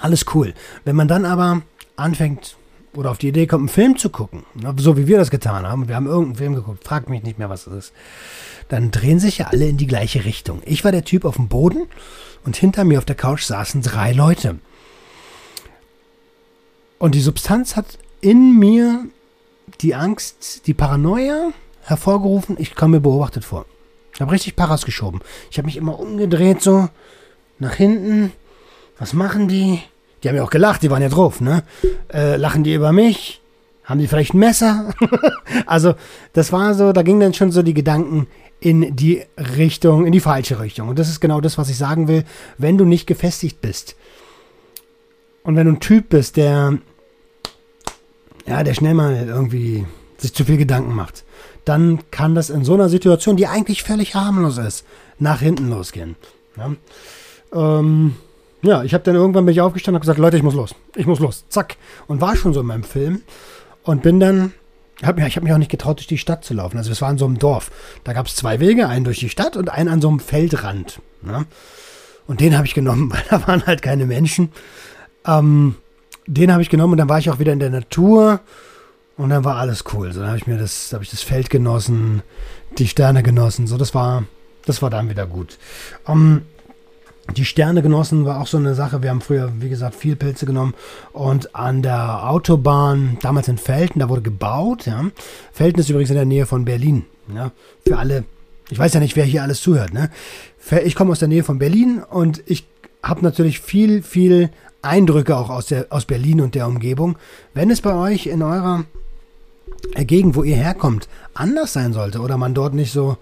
alles 0.00 0.26
cool. 0.34 0.54
Wenn 0.84 0.96
man 0.96 1.06
dann 1.06 1.24
aber 1.24 1.62
anfängt, 1.98 2.56
oder 2.94 3.10
auf 3.10 3.18
die 3.18 3.28
Idee 3.28 3.46
kommt, 3.46 3.62
einen 3.62 3.68
Film 3.68 3.98
zu 3.98 4.10
gucken, 4.10 4.44
so 4.78 4.96
wie 4.96 5.06
wir 5.06 5.18
das 5.18 5.30
getan 5.30 5.66
haben, 5.66 5.88
wir 5.88 5.94
haben 5.94 6.06
irgendeinen 6.06 6.36
Film 6.36 6.54
geguckt, 6.54 6.84
fragt 6.84 7.08
mich 7.08 7.22
nicht 7.22 7.38
mehr, 7.38 7.50
was 7.50 7.66
es 7.66 7.86
ist, 7.86 7.92
dann 8.68 8.90
drehen 8.90 9.20
sich 9.20 9.38
ja 9.38 9.48
alle 9.48 9.68
in 9.68 9.76
die 9.76 9.86
gleiche 9.86 10.24
Richtung. 10.24 10.62
Ich 10.64 10.84
war 10.84 10.92
der 10.92 11.04
Typ 11.04 11.24
auf 11.24 11.36
dem 11.36 11.48
Boden 11.48 11.86
und 12.44 12.56
hinter 12.56 12.84
mir 12.84 12.98
auf 12.98 13.04
der 13.04 13.14
Couch 13.14 13.42
saßen 13.42 13.82
drei 13.82 14.12
Leute. 14.12 14.58
Und 16.98 17.14
die 17.14 17.20
Substanz 17.20 17.76
hat 17.76 17.98
in 18.20 18.58
mir 18.58 19.04
die 19.80 19.94
Angst, 19.94 20.66
die 20.66 20.74
Paranoia 20.74 21.52
hervorgerufen, 21.82 22.56
ich 22.58 22.74
kam 22.74 22.90
mir 22.90 23.00
beobachtet 23.00 23.44
vor. 23.44 23.66
Ich 24.14 24.20
habe 24.20 24.32
richtig 24.32 24.56
Paras 24.56 24.84
geschoben. 24.84 25.20
Ich 25.50 25.58
habe 25.58 25.66
mich 25.66 25.76
immer 25.76 26.00
umgedreht, 26.00 26.60
so 26.60 26.88
nach 27.60 27.74
hinten. 27.74 28.32
Was 28.98 29.12
machen 29.12 29.46
die? 29.46 29.80
Die 30.22 30.28
haben 30.28 30.36
ja 30.36 30.42
auch 30.42 30.50
gelacht, 30.50 30.82
die 30.82 30.90
waren 30.90 31.02
ja 31.02 31.08
drauf, 31.08 31.40
ne? 31.40 31.62
Äh, 32.12 32.36
lachen 32.36 32.64
die 32.64 32.74
über 32.74 32.92
mich? 32.92 33.40
Haben 33.84 34.00
die 34.00 34.06
vielleicht 34.06 34.34
ein 34.34 34.38
Messer? 34.38 34.92
also, 35.66 35.94
das 36.32 36.52
war 36.52 36.74
so, 36.74 36.92
da 36.92 37.02
gingen 37.02 37.20
dann 37.20 37.34
schon 37.34 37.52
so 37.52 37.62
die 37.62 37.74
Gedanken 37.74 38.26
in 38.60 38.96
die 38.96 39.22
Richtung, 39.56 40.04
in 40.04 40.12
die 40.12 40.20
falsche 40.20 40.60
Richtung. 40.60 40.88
Und 40.88 40.98
das 40.98 41.08
ist 41.08 41.20
genau 41.20 41.40
das, 41.40 41.58
was 41.58 41.70
ich 41.70 41.78
sagen 41.78 42.08
will. 42.08 42.24
Wenn 42.58 42.76
du 42.76 42.84
nicht 42.84 43.06
gefestigt 43.06 43.60
bist 43.60 43.96
und 45.42 45.56
wenn 45.56 45.66
du 45.66 45.72
ein 45.72 45.80
Typ 45.80 46.08
bist, 46.10 46.36
der, 46.36 46.78
ja, 48.46 48.64
der 48.64 48.74
schnell 48.74 48.94
mal 48.94 49.26
irgendwie 49.28 49.86
sich 50.18 50.34
zu 50.34 50.44
viel 50.44 50.56
Gedanken 50.56 50.94
macht, 50.94 51.24
dann 51.64 52.00
kann 52.10 52.34
das 52.34 52.50
in 52.50 52.64
so 52.64 52.74
einer 52.74 52.88
Situation, 52.88 53.36
die 53.36 53.46
eigentlich 53.46 53.84
völlig 53.84 54.14
harmlos 54.14 54.58
ist, 54.58 54.84
nach 55.18 55.40
hinten 55.40 55.70
losgehen. 55.70 56.16
Ja, 56.56 56.74
ähm, 57.52 58.16
ja 58.62 58.82
ich 58.82 58.94
habe 58.94 59.04
dann 59.04 59.14
irgendwann 59.14 59.44
mich 59.44 59.60
aufgestanden 59.60 59.96
und 59.96 60.00
gesagt, 60.02 60.18
Leute, 60.18 60.36
ich 60.36 60.42
muss 60.42 60.54
los. 60.54 60.74
Ich 60.96 61.06
muss 61.06 61.20
los. 61.20 61.44
Zack. 61.48 61.76
Und 62.06 62.20
war 62.20 62.36
schon 62.36 62.52
so 62.52 62.60
in 62.60 62.66
meinem 62.66 62.84
Film 62.84 63.22
und 63.84 64.02
bin 64.02 64.20
dann 64.20 64.52
hab, 65.02 65.18
ich 65.18 65.36
habe 65.36 65.44
mich 65.44 65.52
auch 65.52 65.58
nicht 65.58 65.70
getraut, 65.70 65.98
durch 65.98 66.06
die 66.06 66.18
Stadt 66.18 66.44
zu 66.44 66.54
laufen. 66.54 66.76
Also 66.76 66.90
es 66.90 67.00
war 67.00 67.10
in 67.10 67.18
so 67.18 67.24
einem 67.24 67.38
Dorf. 67.38 67.70
Da 68.04 68.12
gab 68.12 68.26
es 68.26 68.34
zwei 68.34 68.58
Wege, 68.58 68.88
einen 68.88 69.04
durch 69.04 69.20
die 69.20 69.28
Stadt 69.28 69.56
und 69.56 69.70
einen 69.70 69.88
an 69.88 70.00
so 70.00 70.08
einem 70.08 70.18
Feldrand. 70.18 71.00
Ne? 71.22 71.46
Und 72.26 72.40
den 72.40 72.56
habe 72.56 72.66
ich 72.66 72.74
genommen, 72.74 73.10
weil 73.12 73.22
da 73.30 73.46
waren 73.46 73.64
halt 73.66 73.82
keine 73.82 74.06
Menschen. 74.06 74.50
Ähm, 75.24 75.76
den 76.26 76.52
habe 76.52 76.62
ich 76.62 76.68
genommen 76.68 76.92
und 76.92 76.98
dann 76.98 77.08
war 77.08 77.18
ich 77.18 77.30
auch 77.30 77.38
wieder 77.38 77.52
in 77.52 77.60
der 77.60 77.70
Natur 77.70 78.40
und 79.16 79.30
dann 79.30 79.44
war 79.44 79.56
alles 79.56 79.84
cool. 79.92 80.12
So, 80.12 80.20
dann 80.20 80.28
habe 80.28 80.38
ich 80.38 80.46
mir 80.46 80.58
das, 80.58 80.92
habe 80.92 81.04
ich 81.04 81.10
das 81.10 81.22
Feld 81.22 81.48
genossen, 81.48 82.22
die 82.76 82.88
Sterne 82.88 83.22
genossen. 83.22 83.66
So, 83.66 83.76
das 83.76 83.94
war, 83.94 84.24
das 84.66 84.82
war 84.82 84.90
dann 84.90 85.08
wieder 85.08 85.26
gut. 85.26 85.58
Ähm, 86.06 86.42
die 87.36 87.44
Sterne 87.44 87.82
genossen 87.82 88.24
war 88.24 88.40
auch 88.40 88.46
so 88.46 88.56
eine 88.56 88.74
Sache. 88.74 89.02
Wir 89.02 89.10
haben 89.10 89.20
früher, 89.20 89.52
wie 89.60 89.68
gesagt, 89.68 89.94
viel 89.94 90.16
Pilze 90.16 90.46
genommen. 90.46 90.74
Und 91.12 91.54
an 91.54 91.82
der 91.82 92.28
Autobahn, 92.28 93.18
damals 93.20 93.48
in 93.48 93.58
Felten, 93.58 94.00
da 94.00 94.08
wurde 94.08 94.22
gebaut. 94.22 94.86
Ja. 94.86 95.04
Felten 95.52 95.80
ist 95.80 95.90
übrigens 95.90 96.10
in 96.10 96.16
der 96.16 96.24
Nähe 96.24 96.46
von 96.46 96.64
Berlin. 96.64 97.04
Ja. 97.34 97.52
Für 97.86 97.98
alle, 97.98 98.24
ich 98.70 98.78
weiß 98.78 98.94
ja 98.94 99.00
nicht, 99.00 99.16
wer 99.16 99.24
hier 99.24 99.42
alles 99.42 99.60
zuhört. 99.60 99.92
Ne. 99.92 100.10
Ich 100.84 100.94
komme 100.94 101.12
aus 101.12 101.18
der 101.18 101.28
Nähe 101.28 101.44
von 101.44 101.58
Berlin 101.58 102.02
und 102.08 102.42
ich 102.46 102.66
habe 103.02 103.22
natürlich 103.22 103.60
viel, 103.60 104.02
viel 104.02 104.50
Eindrücke 104.82 105.36
auch 105.36 105.50
aus, 105.50 105.66
der, 105.66 105.86
aus 105.90 106.04
Berlin 106.04 106.40
und 106.40 106.54
der 106.54 106.66
Umgebung. 106.66 107.16
Wenn 107.54 107.70
es 107.70 107.80
bei 107.80 107.94
euch 107.94 108.26
in 108.26 108.42
eurer 108.42 108.84
Gegend, 109.94 110.34
wo 110.34 110.42
ihr 110.42 110.56
herkommt, 110.56 111.08
anders 111.34 111.72
sein 111.72 111.92
sollte 111.92 112.20
oder 112.20 112.36
man 112.36 112.54
dort 112.54 112.74
nicht 112.74 112.92
so 112.92 113.16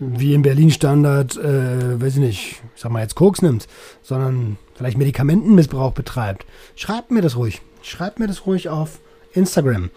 wie 0.00 0.34
in 0.34 0.42
Berlin 0.42 0.70
Standard, 0.70 1.36
äh, 1.36 2.00
weiß 2.00 2.14
ich 2.14 2.20
nicht, 2.20 2.62
ich 2.74 2.80
sag 2.82 2.92
mal 2.92 3.02
jetzt 3.02 3.14
Koks 3.14 3.42
nimmt, 3.42 3.66
sondern 4.02 4.56
vielleicht 4.74 4.98
Medikamentenmissbrauch 4.98 5.92
betreibt, 5.92 6.46
schreibt 6.76 7.10
mir 7.10 7.22
das 7.22 7.36
ruhig. 7.36 7.60
Schreibt 7.82 8.18
mir 8.18 8.26
das 8.26 8.46
ruhig 8.46 8.68
auf 8.68 9.00
Instagram. 9.32 9.90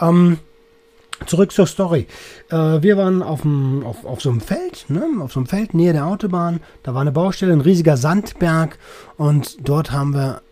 Ähm, 0.00 0.38
zurück 1.26 1.52
zur 1.52 1.66
Story. 1.66 2.06
Äh, 2.50 2.82
wir 2.82 2.96
waren 2.96 3.22
auf, 3.22 3.42
dem, 3.42 3.84
auf, 3.84 4.04
auf 4.04 4.20
so 4.20 4.30
einem 4.30 4.40
Feld, 4.40 4.86
ne? 4.88 5.06
auf 5.20 5.32
so 5.32 5.40
einem 5.40 5.46
Feld 5.46 5.74
nähe 5.74 5.92
der 5.92 6.06
Autobahn. 6.06 6.60
Da 6.82 6.94
war 6.94 7.00
eine 7.00 7.12
Baustelle, 7.12 7.52
ein 7.52 7.60
riesiger 7.60 7.96
Sandberg 7.96 8.78
und 9.16 9.68
dort 9.68 9.92
haben 9.92 10.14
wir 10.14 10.42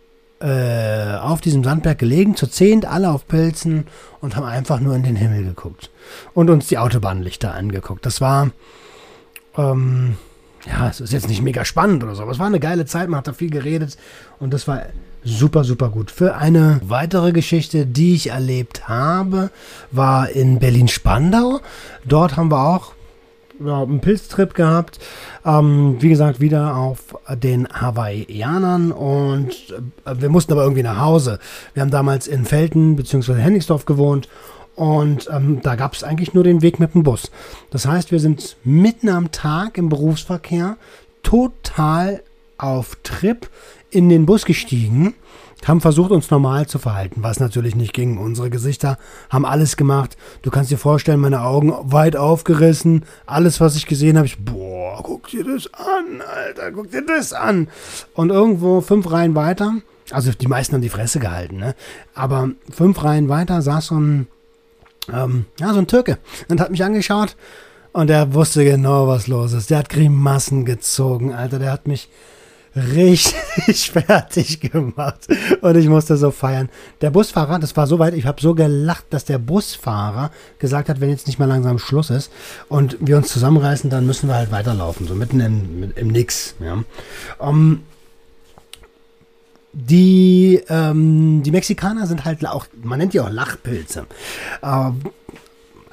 äh, 0.41 1.17
auf 1.17 1.41
diesem 1.41 1.65
Sandberg 1.65 1.99
gelegen, 1.99 2.37
zu 2.37 2.47
zehnt, 2.47 2.87
alle 2.87 3.11
auf 3.11 3.27
Pilzen 3.27 3.87
und 4.21 4.37
haben 4.37 4.45
einfach 4.45 4.81
nur 4.81 4.95
in 4.95 5.03
den 5.03 5.17
Himmel 5.17 5.45
geguckt 5.45 5.91
und 6.33 6.51
uns 6.51 6.67
die 6.67 6.79
Autobahnlichter 6.79 7.55
angeguckt. 7.55 8.05
Das 8.05 8.21
war 8.21 8.51
ähm, 9.57 10.17
ja, 10.67 10.89
es 10.89 11.01
ist 11.01 11.13
jetzt 11.13 11.29
nicht 11.29 11.43
mega 11.43 11.65
spannend 11.65 12.03
oder 12.03 12.15
so, 12.15 12.23
aber 12.23 12.33
es 12.33 12.39
war 12.39 12.47
eine 12.47 12.61
geile 12.61 12.87
Zeit, 12.87 13.09
man 13.09 13.19
hat 13.19 13.29
da 13.29 13.33
viel 13.33 13.51
geredet 13.51 13.97
und 14.39 14.53
das 14.55 14.67
war 14.67 14.83
super, 15.23 15.65
super 15.65 15.91
gut. 15.91 16.11
Für 16.11 16.37
eine 16.37 16.81
weitere 16.85 17.33
Geschichte, 17.33 17.87
die 17.87 18.15
ich 18.15 18.31
erlebt 18.31 18.89
habe, 18.89 19.51
war 19.91 20.31
in 20.31 20.59
Berlin-Spandau. 20.59 21.61
Dort 22.05 22.37
haben 22.37 22.51
wir 22.51 22.67
auch 22.67 22.93
ja, 23.65 23.83
einen 23.83 24.01
Pilztrip 24.01 24.55
gehabt. 24.55 24.99
Ähm, 25.45 25.97
wie 26.01 26.09
gesagt, 26.09 26.41
wieder 26.41 26.77
auf 26.77 27.17
den 27.31 27.69
Hawaiianern 27.69 28.93
und 28.93 29.51
äh, 30.05 30.15
wir 30.21 30.29
mussten 30.29 30.53
aber 30.53 30.63
irgendwie 30.63 30.83
nach 30.83 30.99
Hause. 30.99 31.39
Wir 31.75 31.83
haben 31.83 31.91
damals 31.91 32.27
in 32.27 32.45
Felten 32.45 32.97
bzw. 32.97 33.35
Hennigsdorf 33.35 33.85
gewohnt 33.85 34.29
und 34.77 35.29
ähm, 35.33 35.61
da 35.63 35.77
gab 35.77 35.95
es 35.95 36.03
eigentlich 36.03 36.35
nur 36.35 36.45
den 36.45 36.63
Weg 36.63 36.81
mit 36.81 36.95
dem 36.95 37.03
Bus. 37.03 37.31
Das 37.71 37.87
heißt, 37.87 38.11
wir 38.11 38.21
sind 38.21 38.57
mitten 38.65 39.09
am 39.09 39.31
Tag 39.31 39.79
im 39.79 39.89
Berufsverkehr 39.89 40.77
total 41.23 42.23
auf 42.59 42.97
Trip 43.03 43.49
in 43.91 44.09
den 44.09 44.27
Bus 44.27 44.45
gestiegen, 44.45 45.15
haben 45.67 45.81
versucht, 45.81 46.11
uns 46.11 46.31
normal 46.31 46.67
zu 46.67 46.79
verhalten, 46.79 47.23
was 47.23 47.41
natürlich 47.41 47.75
nicht 47.75 47.95
ging. 47.95 48.19
Unsere 48.19 48.51
Gesichter 48.51 48.99
haben 49.31 49.47
alles 49.47 49.77
gemacht. 49.77 50.17
Du 50.43 50.51
kannst 50.51 50.71
dir 50.71 50.77
vorstellen, 50.77 51.21
meine 51.21 51.43
Augen 51.43 51.73
weit 51.85 52.17
aufgerissen. 52.17 53.05
Alles, 53.25 53.61
was 53.61 53.77
ich 53.77 53.87
gesehen 53.87 54.17
habe, 54.17 54.27
ich, 54.27 54.39
boah, 54.45 55.01
guck 55.03 55.29
dir 55.29 55.45
das 55.45 55.73
an, 55.73 56.21
Alter, 56.21 56.71
guck 56.73 56.91
dir 56.91 57.05
das 57.07 57.33
an. 57.33 57.69
Und 58.13 58.31
irgendwo 58.31 58.83
fünf 58.83 59.11
Reihen 59.11 59.35
weiter, 59.35 59.77
also 60.11 60.33
die 60.33 60.49
meisten 60.49 60.75
haben 60.75 60.83
die 60.83 60.91
Fresse 60.91 61.19
gehalten, 61.19 61.57
ne? 61.57 61.75
Aber 62.15 62.51
fünf 62.71 63.03
Reihen 63.03 63.31
weiter 63.31 63.63
saß 63.63 63.87
so 63.87 63.99
ein 63.99 64.27
ähm, 65.13 65.47
ja, 65.61 65.73
so 65.73 65.79
ein 65.79 65.87
Türke. 65.87 66.19
Und 66.49 66.61
hat 66.61 66.71
mich 66.71 66.85
angeschaut 66.85 67.37
und 67.93 68.09
der 68.09 68.35
wusste 68.35 68.65
genau, 68.65 69.07
was 69.07 69.27
los 69.27 69.53
ist. 69.53 69.71
Der 69.71 69.79
hat 69.79 69.89
Grimassen 69.89 70.65
gezogen, 70.65 71.33
Alter. 71.33 71.59
Der 71.59 71.71
hat 71.71 71.87
mich 71.87 72.09
richtig 72.75 73.93
fertig 73.93 74.61
gemacht. 74.61 75.29
Und 75.61 75.77
ich 75.77 75.89
musste 75.89 76.17
so 76.17 76.31
feiern. 76.31 76.69
Der 77.01 77.11
Busfahrer, 77.11 77.59
das 77.59 77.77
war 77.77 77.87
so 77.87 77.99
weit, 77.99 78.15
ich 78.15 78.27
habe 78.27 78.41
so 78.41 78.55
gelacht, 78.55 79.07
dass 79.11 79.25
der 79.25 79.39
Busfahrer 79.39 80.31
gesagt 80.59 80.89
hat, 80.89 81.01
wenn 81.01 81.11
jetzt 81.11 81.27
nicht 81.27 81.39
mal 81.39 81.47
langsam 81.47 81.79
Schluss 81.79 82.11
ist 82.11 82.33
und 82.69 82.97
wir 83.01 83.17
uns 83.17 83.29
zusammenreißen, 83.29 83.91
dann 83.91 84.07
müssen 84.07 84.29
wir 84.29 84.35
halt 84.35 84.51
weiterlaufen. 84.51 85.07
So 85.07 85.15
mitten 85.15 85.41
im, 85.41 85.93
im 85.95 86.09
Nix. 86.09 86.57
Ja. 86.59 86.83
Um, 87.39 87.85
die, 89.75 90.63
ähm, 90.69 91.43
die 91.43 91.51
Mexikaner 91.51 92.07
sind 92.07 92.25
halt 92.25 92.47
auch, 92.47 92.67
man 92.83 92.99
nennt 92.99 93.13
die 93.13 93.21
auch 93.21 93.31
Lachpilze. 93.31 94.07
Äh, 94.63 94.91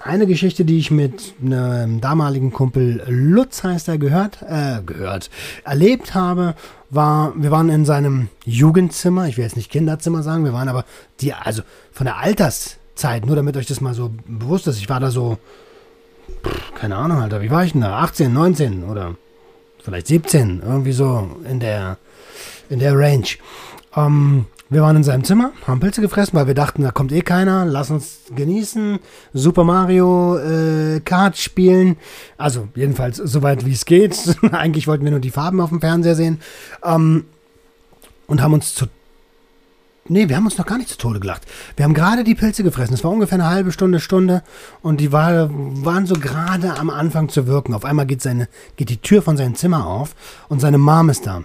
eine 0.04 0.26
Geschichte, 0.26 0.66
die 0.66 0.80
ich 0.80 0.92
mit 0.92 1.34
einem 1.44 2.02
damaligen 2.02 2.52
Kumpel 2.52 3.04
Lutz 3.08 3.64
heißt 3.64 3.88
er 3.88 3.98
gehört, 3.98 4.42
äh, 4.42 4.82
gehört, 4.86 5.30
erlebt 5.64 6.14
habe, 6.14 6.56
war, 6.90 7.34
wir 7.36 7.52
waren 7.52 7.70
in 7.70 7.86
seinem 7.86 8.30
Jugendzimmer, 8.46 9.28
ich 9.28 9.38
will 9.38 9.44
jetzt 9.44 9.58
nicht 9.58 9.72
Kinderzimmer 9.72 10.24
sagen, 10.24 10.44
wir 10.44 10.54
waren 10.54 10.70
aber 10.70 10.86
die, 11.20 11.34
also 11.34 11.62
von 11.92 12.06
der 12.06 12.18
Alterszeit, 12.18 13.26
nur 13.26 13.36
damit 13.36 13.58
euch 13.58 13.68
das 13.68 13.82
mal 13.82 13.94
so 13.94 14.12
bewusst 14.28 14.68
ist, 14.68 14.78
ich 14.78 14.90
war 14.90 15.00
da 15.00 15.12
so, 15.12 15.38
keine 16.76 16.96
Ahnung, 16.98 17.20
Alter, 17.20 17.42
wie 17.42 17.52
war 17.52 17.64
ich 17.64 17.74
denn 17.74 17.82
da? 17.82 18.00
18, 18.00 18.34
19 18.34 18.84
oder 18.84 19.16
vielleicht 19.84 20.08
17, 20.08 20.62
irgendwie 20.66 20.92
so 20.94 21.30
in 21.48 21.60
der, 21.60 21.98
in 22.70 22.80
der 22.80 22.98
Range. 22.98 23.28
Ähm, 23.96 24.46
wir 24.70 24.82
waren 24.82 24.96
in 24.96 25.04
seinem 25.04 25.26
Zimmer, 25.26 25.52
haben 25.68 25.82
Pilze 25.82 26.00
gefressen, 26.00 26.34
weil 26.34 26.48
wir 26.48 26.54
dachten, 26.54 26.84
da 26.84 26.92
kommt 26.92 27.12
eh 27.12 27.22
keiner, 27.22 27.66
lass 27.66 27.92
uns 27.92 28.20
genießen, 28.34 29.00
Super 29.34 29.66
Mario 29.66 30.38
äh, 30.38 31.02
Kart 31.02 31.38
spielen. 31.38 31.98
Also 32.38 32.70
jedenfalls 32.74 33.18
soweit 33.18 33.66
wie 33.66 33.74
es 33.74 33.84
geht. 33.84 34.38
Eigentlich 34.52 34.88
wollten 34.88 35.04
wir 35.04 35.12
nur 35.12 35.20
die 35.20 35.30
Farben 35.30 35.60
auf 35.60 35.70
dem 35.70 35.82
Fernseher 35.82 36.16
sehen. 36.16 36.40
Ähm, 36.86 37.26
und 38.28 38.42
haben 38.42 38.54
uns 38.54 38.74
zu 38.74 38.86
Nee, 40.08 40.28
wir 40.30 40.36
haben 40.36 40.46
uns 40.46 40.58
noch 40.58 40.66
gar 40.66 40.78
nicht 40.78 40.90
zu 40.90 40.98
Tode 40.98 41.20
gelacht. 41.20 41.44
Wir 41.76 41.86
haben 41.86 41.94
gerade 41.94 42.24
die 42.24 42.34
Pilze 42.34 42.64
gefressen. 42.64 42.96
Es 42.96 43.04
war 43.04 43.12
ungefähr 43.12 43.38
eine 43.38 43.50
halbe 43.50 43.72
Stunde, 43.72 44.00
Stunde. 44.00 44.42
Und 44.82 45.00
die 45.00 45.12
war, 45.12 45.50
waren 45.52 46.06
so 46.08 46.16
gerade 46.16 46.78
am 46.80 46.90
Anfang 46.90 47.30
zu 47.30 47.46
wirken. 47.46 47.74
Auf 47.74 47.86
einmal 47.86 48.08
geht, 48.08 48.22
seine, 48.22 48.48
geht 48.78 48.90
die 48.90 48.98
Tür 48.98 49.22
von 49.22 49.38
seinem 49.38 49.56
Zimmer 49.56 49.86
auf 49.86 50.16
und 50.50 50.60
seine 50.60 50.80
Mom 50.80 51.10
ist 51.10 51.28
da. 51.28 51.44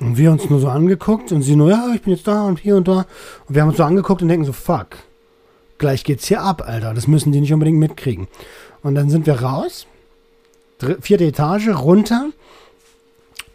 Und 0.00 0.16
wir 0.16 0.30
uns 0.30 0.48
nur 0.48 0.60
so 0.60 0.68
angeguckt 0.68 1.32
und 1.32 1.42
sie 1.42 1.56
nur, 1.56 1.70
ja, 1.70 1.92
ich 1.94 2.02
bin 2.02 2.14
jetzt 2.14 2.26
da 2.26 2.44
und 2.44 2.60
hier 2.60 2.76
und 2.76 2.86
da. 2.86 3.06
Und 3.46 3.54
wir 3.54 3.62
haben 3.62 3.68
uns 3.68 3.78
so 3.78 3.84
angeguckt 3.84 4.22
und 4.22 4.28
denken 4.28 4.44
so, 4.44 4.52
fuck, 4.52 4.96
gleich 5.78 6.04
geht's 6.04 6.28
hier 6.28 6.40
ab, 6.40 6.62
Alter. 6.66 6.94
Das 6.94 7.08
müssen 7.08 7.32
die 7.32 7.40
nicht 7.40 7.52
unbedingt 7.52 7.78
mitkriegen. 7.78 8.28
Und 8.82 8.94
dann 8.94 9.10
sind 9.10 9.26
wir 9.26 9.42
raus, 9.42 9.86
vierte 11.00 11.24
Etage, 11.24 11.68
runter. 11.68 12.28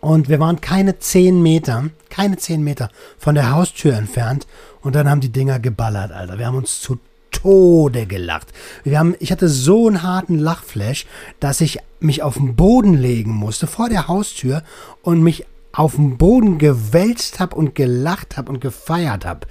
Und 0.01 0.27
wir 0.27 0.39
waren 0.41 0.59
keine 0.59 0.99
zehn 0.99 1.41
Meter, 1.41 1.85
keine 2.09 2.35
zehn 2.35 2.61
Meter 2.61 2.89
von 3.17 3.35
der 3.35 3.51
Haustür 3.51 3.93
entfernt. 3.93 4.47
Und 4.81 4.95
dann 4.95 5.09
haben 5.09 5.21
die 5.21 5.31
Dinger 5.31 5.59
geballert, 5.59 6.11
Alter. 6.11 6.39
Wir 6.39 6.47
haben 6.47 6.57
uns 6.57 6.81
zu 6.81 6.99
Tode 7.31 8.05
gelacht. 8.05 8.47
Wir 8.83 8.99
haben, 8.99 9.15
ich 9.19 9.31
hatte 9.31 9.47
so 9.47 9.87
einen 9.87 10.03
harten 10.03 10.37
Lachflash, 10.37 11.05
dass 11.39 11.61
ich 11.61 11.79
mich 11.99 12.21
auf 12.21 12.35
den 12.35 12.55
Boden 12.55 12.93
legen 12.93 13.31
musste 13.31 13.65
vor 13.65 13.89
der 13.89 14.07
Haustür 14.07 14.63
und 15.01 15.21
mich 15.21 15.45
auf 15.73 15.95
den 15.95 16.17
Boden 16.17 16.59
gewälzt 16.59 17.39
habe 17.39 17.55
und 17.55 17.75
gelacht 17.75 18.37
habe 18.37 18.51
und 18.51 18.61
gefeiert 18.61 19.25
habe. 19.25 19.47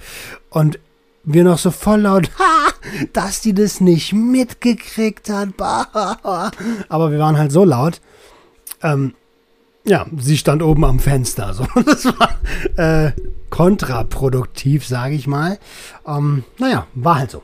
Und 0.49 0.79
wir 1.23 1.43
noch 1.43 1.57
so 1.57 1.71
voll 1.71 2.01
laut, 2.01 2.29
ha, 2.39 2.73
dass 3.13 3.41
die 3.41 3.53
das 3.53 3.81
nicht 3.81 4.13
mitgekriegt 4.13 5.29
hat. 5.29 5.49
Aber 6.89 7.11
wir 7.11 7.19
waren 7.19 7.37
halt 7.37 7.51
so 7.51 7.63
laut. 7.63 8.01
Ähm, 8.81 9.13
ja, 9.85 10.05
sie 10.17 10.37
stand 10.37 10.63
oben 10.63 10.85
am 10.85 10.99
Fenster. 10.99 11.53
So. 11.53 11.67
Das 11.85 12.05
war 12.05 12.39
äh, 12.77 13.11
kontraproduktiv, 13.49 14.87
sage 14.87 15.15
ich 15.15 15.27
mal. 15.27 15.59
Ähm, 16.07 16.43
naja, 16.57 16.87
war 16.95 17.19
halt 17.19 17.31
so. 17.31 17.43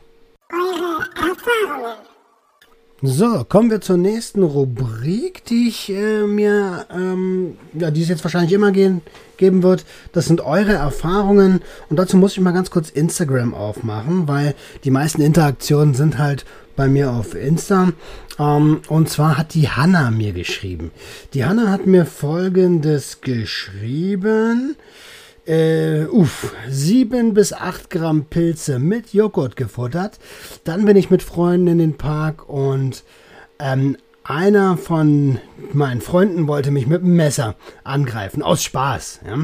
So, 3.02 3.46
kommen 3.48 3.72
wir 3.72 3.80
zur 3.80 3.96
nächsten 3.96 4.44
Rubrik, 4.44 5.46
die 5.46 5.70
ich 5.70 5.90
äh, 5.90 6.28
mir, 6.28 6.86
ähm, 6.94 7.56
ja, 7.74 7.92
die 7.92 8.02
es 8.02 8.10
jetzt 8.10 8.26
wahrscheinlich 8.26 8.52
immer 8.52 8.74
gehen, 8.74 9.02
geben 9.38 9.64
wird. 9.64 9.86
Das 10.12 10.26
sind 10.26 10.42
eure 10.42 10.74
Erfahrungen. 10.74 11.62
Und 11.90 11.96
dazu 11.96 12.18
muss 12.18 12.34
ich 12.34 12.42
mal 12.42 12.52
ganz 12.52 12.72
kurz 12.72 12.90
Instagram 12.90 13.54
aufmachen, 13.54 14.28
weil 14.28 14.54
die 14.84 14.92
meisten 14.92 15.22
Interaktionen 15.22 15.94
sind 15.94 16.18
halt 16.18 16.44
bei 16.76 16.90
mir 16.90 17.12
auf 17.12 17.36
Insta. 17.36 17.94
Ähm, 18.38 18.82
und 18.90 19.08
zwar 19.08 19.38
hat 19.38 19.54
die 19.54 19.70
Hanna 19.70 20.12
mir 20.12 20.34
geschrieben. 20.34 20.92
Die 21.34 21.46
Hanna 21.46 21.72
hat 21.72 21.86
mir 21.86 22.06
folgendes 22.06 23.22
geschrieben 23.22 24.76
äh, 25.50 26.06
uff, 26.06 26.54
7 26.70 27.34
bis 27.34 27.54
8 27.54 27.90
Gramm 27.90 28.26
Pilze 28.26 28.78
mit 28.78 29.14
Joghurt 29.14 29.56
gefuttert. 29.56 30.20
Dann 30.64 30.86
bin 30.86 30.96
ich 30.96 31.10
mit 31.10 31.24
Freunden 31.24 31.68
in 31.68 31.78
den 31.80 31.98
Park 31.98 32.48
und 32.48 33.04
ähm, 33.58 33.98
einer 34.24 34.78
von 34.78 35.40
meinen 35.74 36.02
Freunden 36.02 36.48
wollte 36.48 36.70
mich 36.70 36.86
mit 36.86 37.02
einem 37.02 37.16
Messer 37.16 37.56
angreifen, 37.84 38.44
aus 38.44 38.64
Spaß. 38.64 39.22
Ja. 39.26 39.38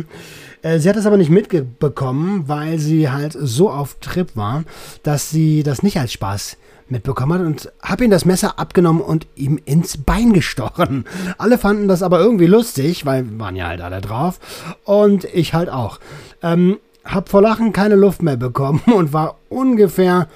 Äh, 0.61 0.79
sie 0.79 0.87
hat 0.87 0.95
das 0.95 1.07
aber 1.07 1.17
nicht 1.17 1.31
mitbekommen, 1.31 2.43
weil 2.47 2.77
sie 2.77 3.09
halt 3.09 3.35
so 3.39 3.71
auf 3.71 3.95
Trip 3.99 4.35
war, 4.35 4.63
dass 5.01 5.31
sie 5.31 5.63
das 5.63 5.81
nicht 5.81 5.97
als 5.97 6.13
Spaß 6.13 6.57
mitbekommen 6.87 7.39
hat 7.39 7.45
und 7.45 7.71
habe 7.81 8.05
ihm 8.05 8.11
das 8.11 8.25
Messer 8.25 8.59
abgenommen 8.59 9.01
und 9.01 9.27
ihm 9.35 9.59
ins 9.65 9.97
Bein 9.97 10.33
gestochen. 10.33 11.05
Alle 11.37 11.57
fanden 11.57 11.87
das 11.87 12.03
aber 12.03 12.19
irgendwie 12.19 12.45
lustig, 12.45 13.05
weil 13.05 13.39
waren 13.39 13.55
ja 13.55 13.67
halt 13.67 13.81
alle 13.81 14.01
drauf 14.01 14.39
und 14.83 15.25
ich 15.25 15.53
halt 15.53 15.69
auch. 15.69 15.99
Ähm, 16.41 16.77
hab 17.03 17.29
vor 17.29 17.41
Lachen 17.41 17.73
keine 17.73 17.95
Luft 17.95 18.21
mehr 18.21 18.37
bekommen 18.37 18.81
und 18.95 19.13
war 19.13 19.37
ungefähr 19.49 20.27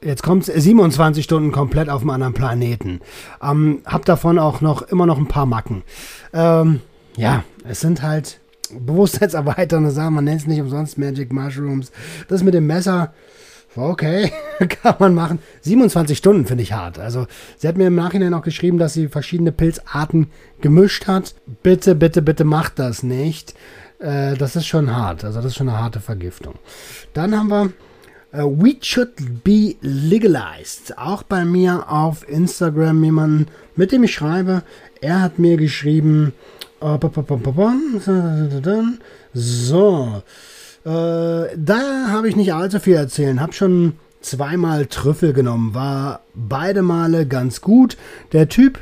jetzt 0.00 0.22
kommt 0.22 0.44
27 0.44 1.24
Stunden 1.24 1.52
komplett 1.52 1.88
auf 1.88 2.02
einem 2.02 2.10
anderen 2.10 2.34
Planeten. 2.34 3.00
Ähm, 3.42 3.82
hab 3.84 4.04
davon 4.04 4.38
auch 4.38 4.60
noch 4.60 4.82
immer 4.82 5.06
noch 5.06 5.18
ein 5.18 5.28
paar 5.28 5.46
Macken. 5.46 5.82
Ähm, 6.32 6.80
ja, 7.16 7.42
es 7.64 7.80
sind 7.80 8.02
halt 8.02 8.40
bewusstseinserweiternde 8.78 9.90
Sachen. 9.90 10.14
Man 10.14 10.24
nennt 10.24 10.42
es 10.42 10.46
nicht 10.46 10.60
umsonst 10.60 10.98
Magic 10.98 11.32
Mushrooms. 11.32 11.90
Das 12.28 12.42
mit 12.42 12.54
dem 12.54 12.66
Messer 12.66 13.12
okay, 13.76 14.32
kann 14.82 14.96
man 14.98 15.14
machen. 15.14 15.38
27 15.62 16.16
Stunden 16.16 16.46
finde 16.46 16.62
ich 16.62 16.72
hart. 16.72 16.98
Also, 16.98 17.26
sie 17.56 17.68
hat 17.68 17.76
mir 17.76 17.86
im 17.86 17.94
Nachhinein 17.94 18.34
auch 18.34 18.42
geschrieben, 18.42 18.78
dass 18.78 18.94
sie 18.94 19.08
verschiedene 19.08 19.52
Pilzarten 19.52 20.30
gemischt 20.60 21.06
hat. 21.06 21.34
Bitte, 21.62 21.94
bitte, 21.94 22.22
bitte 22.22 22.44
macht 22.44 22.78
das 22.78 23.02
nicht. 23.02 23.54
Äh, 23.98 24.36
das 24.36 24.56
ist 24.56 24.66
schon 24.66 24.94
hart. 24.94 25.24
Also, 25.24 25.38
das 25.38 25.52
ist 25.52 25.56
schon 25.56 25.68
eine 25.68 25.78
harte 25.78 26.00
Vergiftung. 26.00 26.54
Dann 27.12 27.36
haben 27.36 27.50
wir 27.50 27.72
Uh, 28.30 28.44
Weed 28.62 28.84
should 28.84 29.42
be 29.42 29.76
legalized. 29.80 30.98
Auch 30.98 31.22
bei 31.22 31.46
mir 31.46 31.90
auf 31.90 32.28
Instagram 32.28 33.02
jemanden, 33.02 33.46
mit 33.74 33.90
dem 33.90 34.04
ich 34.04 34.12
schreibe. 34.12 34.64
Er 35.00 35.22
hat 35.22 35.38
mir 35.38 35.56
geschrieben. 35.56 36.34
So. 39.32 40.22
Äh, 40.88 41.54
da 41.54 42.08
habe 42.08 42.30
ich 42.30 42.36
nicht 42.36 42.54
allzu 42.54 42.80
viel 42.80 42.96
erzählen. 42.96 43.42
Hab 43.42 43.54
schon 43.54 43.94
zweimal 44.22 44.86
Trüffel 44.86 45.34
genommen. 45.34 45.74
War 45.74 46.20
beide 46.34 46.80
Male 46.80 47.26
ganz 47.26 47.60
gut. 47.60 47.98
Der 48.32 48.48
Typ 48.48 48.78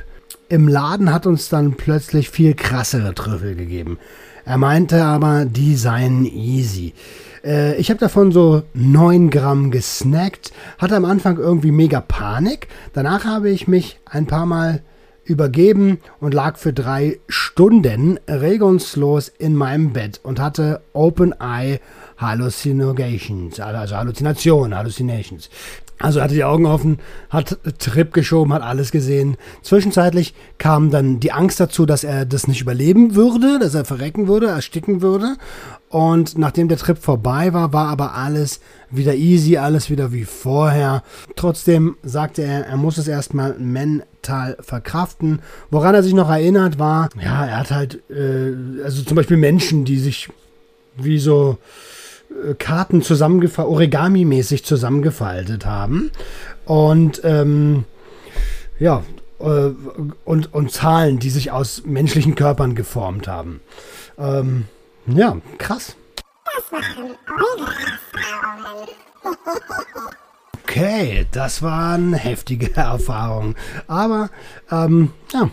im 0.48 0.68
Laden 0.68 1.12
hat 1.12 1.26
uns 1.26 1.48
dann 1.48 1.74
plötzlich 1.74 2.30
viel 2.30 2.54
krassere 2.54 3.12
Trüffel 3.12 3.56
gegeben. 3.56 3.98
Er 4.44 4.56
meinte 4.58 5.04
aber, 5.04 5.46
die 5.46 5.74
seien 5.74 6.24
easy. 6.24 6.94
Äh, 7.44 7.74
ich 7.76 7.90
habe 7.90 7.98
davon 7.98 8.30
so 8.30 8.62
9 8.74 9.30
Gramm 9.30 9.72
gesnackt, 9.72 10.52
hatte 10.78 10.94
am 10.94 11.04
Anfang 11.04 11.38
irgendwie 11.38 11.72
mega 11.72 12.00
Panik. 12.00 12.68
Danach 12.92 13.24
habe 13.24 13.50
ich 13.50 13.66
mich 13.66 13.98
ein 14.04 14.26
paar 14.26 14.46
Mal 14.46 14.82
übergeben 15.26 15.98
und 16.20 16.34
lag 16.34 16.56
für 16.56 16.72
drei 16.72 17.18
Stunden 17.28 18.18
regungslos 18.28 19.28
in 19.28 19.54
meinem 19.54 19.92
Bett 19.92 20.20
und 20.22 20.40
hatte 20.40 20.80
Open 20.92 21.34
Eye 21.40 21.80
Hallucinations, 22.16 23.60
also 23.60 23.96
Halluzinationen, 23.96 24.76
Hallucinations. 24.76 25.50
Also 25.98 26.20
hatte 26.20 26.34
die 26.34 26.44
Augen 26.44 26.66
offen, 26.66 26.98
hat 27.30 27.58
Trip 27.78 28.12
geschoben, 28.12 28.52
hat 28.52 28.62
alles 28.62 28.90
gesehen. 28.90 29.38
Zwischenzeitlich 29.62 30.34
kam 30.58 30.90
dann 30.90 31.20
die 31.20 31.32
Angst 31.32 31.58
dazu, 31.58 31.86
dass 31.86 32.04
er 32.04 32.26
das 32.26 32.48
nicht 32.48 32.60
überleben 32.60 33.14
würde, 33.14 33.58
dass 33.58 33.74
er 33.74 33.86
verrecken 33.86 34.28
würde, 34.28 34.48
ersticken 34.48 35.00
würde. 35.00 35.36
Und 35.88 36.36
nachdem 36.36 36.68
der 36.68 36.76
Trip 36.76 36.98
vorbei 36.98 37.54
war, 37.54 37.72
war 37.72 37.88
aber 37.88 38.14
alles 38.14 38.60
wieder 38.90 39.14
easy, 39.14 39.56
alles 39.56 39.88
wieder 39.88 40.12
wie 40.12 40.24
vorher. 40.24 41.02
Trotzdem 41.34 41.96
sagte 42.02 42.42
er, 42.42 42.66
er 42.66 42.76
muss 42.76 42.98
es 42.98 43.08
erstmal 43.08 43.54
mental 43.58 44.58
verkraften. 44.60 45.40
Woran 45.70 45.94
er 45.94 46.02
sich 46.02 46.12
noch 46.12 46.28
erinnert 46.28 46.78
war, 46.78 47.08
ja, 47.22 47.46
er 47.46 47.58
hat 47.60 47.70
halt, 47.70 48.02
äh, 48.10 48.82
also 48.84 49.02
zum 49.02 49.16
Beispiel 49.16 49.38
Menschen, 49.38 49.86
die 49.86 49.98
sich 49.98 50.28
wie 50.96 51.18
so 51.18 51.56
Karten 52.58 53.02
zusammengefaltet, 53.02 53.72
Origami-mäßig 53.72 54.64
zusammengefaltet 54.64 55.66
haben. 55.66 56.10
Und 56.64 57.20
ähm, 57.24 57.84
ja, 58.78 59.02
äh, 59.38 59.70
und, 60.24 60.52
und 60.54 60.72
Zahlen, 60.72 61.18
die 61.18 61.30
sich 61.30 61.50
aus 61.50 61.82
menschlichen 61.84 62.34
Körpern 62.34 62.74
geformt 62.74 63.28
haben. 63.28 63.60
Ähm, 64.18 64.66
ja, 65.06 65.36
krass. 65.58 65.96
Das 66.44 66.72
eure 66.72 67.70
Erfahrungen. 68.14 68.88
okay, 70.62 71.26
das 71.32 71.62
waren 71.62 72.14
heftige 72.14 72.74
Erfahrungen. 72.76 73.56
Aber, 73.86 74.30
ähm, 74.70 75.12
ja, 75.32 75.50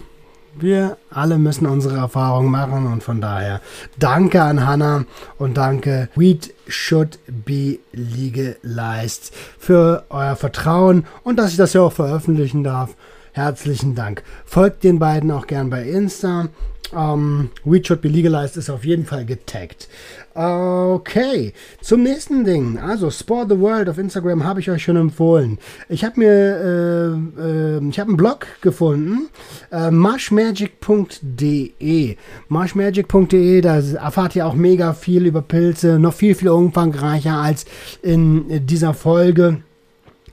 wir 0.55 0.97
alle 1.09 1.37
müssen 1.37 1.65
unsere 1.65 1.97
Erfahrungen 1.97 2.51
machen 2.51 2.85
und 2.91 3.03
von 3.03 3.21
daher 3.21 3.61
danke 3.97 4.41
an 4.41 4.65
Hannah 4.65 5.05
und 5.37 5.57
danke 5.57 6.09
Weed 6.15 6.53
Should 6.67 7.19
Be 7.27 7.79
Legalized 7.91 9.33
für 9.57 10.05
euer 10.09 10.35
Vertrauen 10.35 11.05
und 11.23 11.37
dass 11.37 11.51
ich 11.51 11.57
das 11.57 11.73
ja 11.73 11.81
auch 11.81 11.93
veröffentlichen 11.93 12.63
darf. 12.63 12.95
Herzlichen 13.33 13.95
Dank. 13.95 14.23
Folgt 14.45 14.83
den 14.83 14.99
beiden 14.99 15.31
auch 15.31 15.47
gern 15.47 15.69
bei 15.71 15.83
Insta. 15.83 16.49
Um, 16.95 17.49
Weed 17.63 17.87
Should 17.87 18.01
Be 18.01 18.07
Legalized 18.07 18.57
ist 18.57 18.69
auf 18.69 18.85
jeden 18.85 19.05
Fall 19.05 19.25
getaggt. 19.25 19.87
Okay, 20.35 21.53
zum 21.81 22.03
nächsten 22.03 22.43
Ding. 22.43 22.77
Also 22.79 23.09
Sport 23.11 23.49
the 23.49 23.59
World 23.59 23.89
auf 23.89 23.97
Instagram 23.97 24.43
habe 24.43 24.59
ich 24.59 24.69
euch 24.69 24.83
schon 24.83 24.95
empfohlen. 24.95 25.57
Ich 25.89 26.03
habe 26.03 26.19
mir, 26.19 26.31
äh, 26.31 27.07
äh, 27.41 27.89
ich 27.89 27.99
habe 27.99 28.09
einen 28.09 28.17
Blog 28.17 28.45
gefunden, 28.61 29.29
äh, 29.71 29.89
marshmagic.de. 29.91 32.17
Marshmagic.de, 32.47 33.61
da 33.61 33.79
erfahrt 33.79 34.35
ihr 34.35 34.47
auch 34.47 34.55
mega 34.55 34.93
viel 34.93 35.25
über 35.25 35.41
Pilze, 35.41 35.99
noch 35.99 36.13
viel, 36.13 36.35
viel 36.35 36.49
umfangreicher 36.49 37.37
als 37.37 37.65
in 38.01 38.65
dieser 38.65 38.93
Folge. 38.93 39.61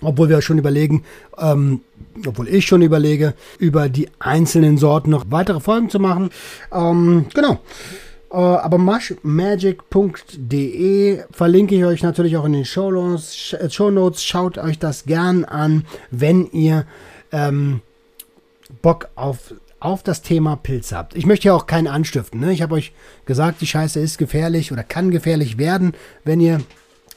Obwohl 0.02 0.28
wir 0.28 0.40
schon 0.42 0.58
überlegen, 0.58 1.04
ähm, 1.38 1.80
obwohl 2.26 2.48
ich 2.48 2.66
schon 2.66 2.82
überlege, 2.82 3.34
über 3.58 3.88
die 3.88 4.08
einzelnen 4.18 4.78
Sorten 4.78 5.10
noch 5.10 5.26
weitere 5.30 5.60
Folgen 5.60 5.90
zu 5.90 5.98
machen. 5.98 6.30
Ähm, 6.72 7.26
genau. 7.34 7.60
Uh, 8.32 8.58
aber 8.62 8.78
mushmagic.de 8.78 9.74
verlinke 11.32 11.74
ich 11.74 11.84
euch 11.84 12.04
natürlich 12.04 12.36
auch 12.36 12.44
in 12.44 12.52
den 12.52 12.64
Show 12.64 12.92
Notes. 12.92 13.54
Äh, 13.54 13.68
Show 13.70 13.90
Notes. 13.90 14.22
Schaut 14.22 14.56
euch 14.56 14.78
das 14.78 15.04
gern 15.04 15.44
an, 15.44 15.84
wenn 16.12 16.46
ihr 16.52 16.86
ähm, 17.32 17.80
Bock 18.82 19.08
auf, 19.16 19.52
auf 19.80 20.04
das 20.04 20.22
Thema 20.22 20.54
Pilz 20.54 20.92
habt. 20.92 21.16
Ich 21.16 21.26
möchte 21.26 21.48
ja 21.48 21.54
auch 21.54 21.66
keinen 21.66 21.88
anstiften. 21.88 22.38
Ne? 22.38 22.52
Ich 22.52 22.62
habe 22.62 22.76
euch 22.76 22.92
gesagt, 23.24 23.60
die 23.62 23.66
Scheiße 23.66 23.98
ist 23.98 24.16
gefährlich 24.16 24.70
oder 24.70 24.84
kann 24.84 25.10
gefährlich 25.10 25.58
werden, 25.58 25.94
wenn 26.22 26.38
ihr 26.40 26.60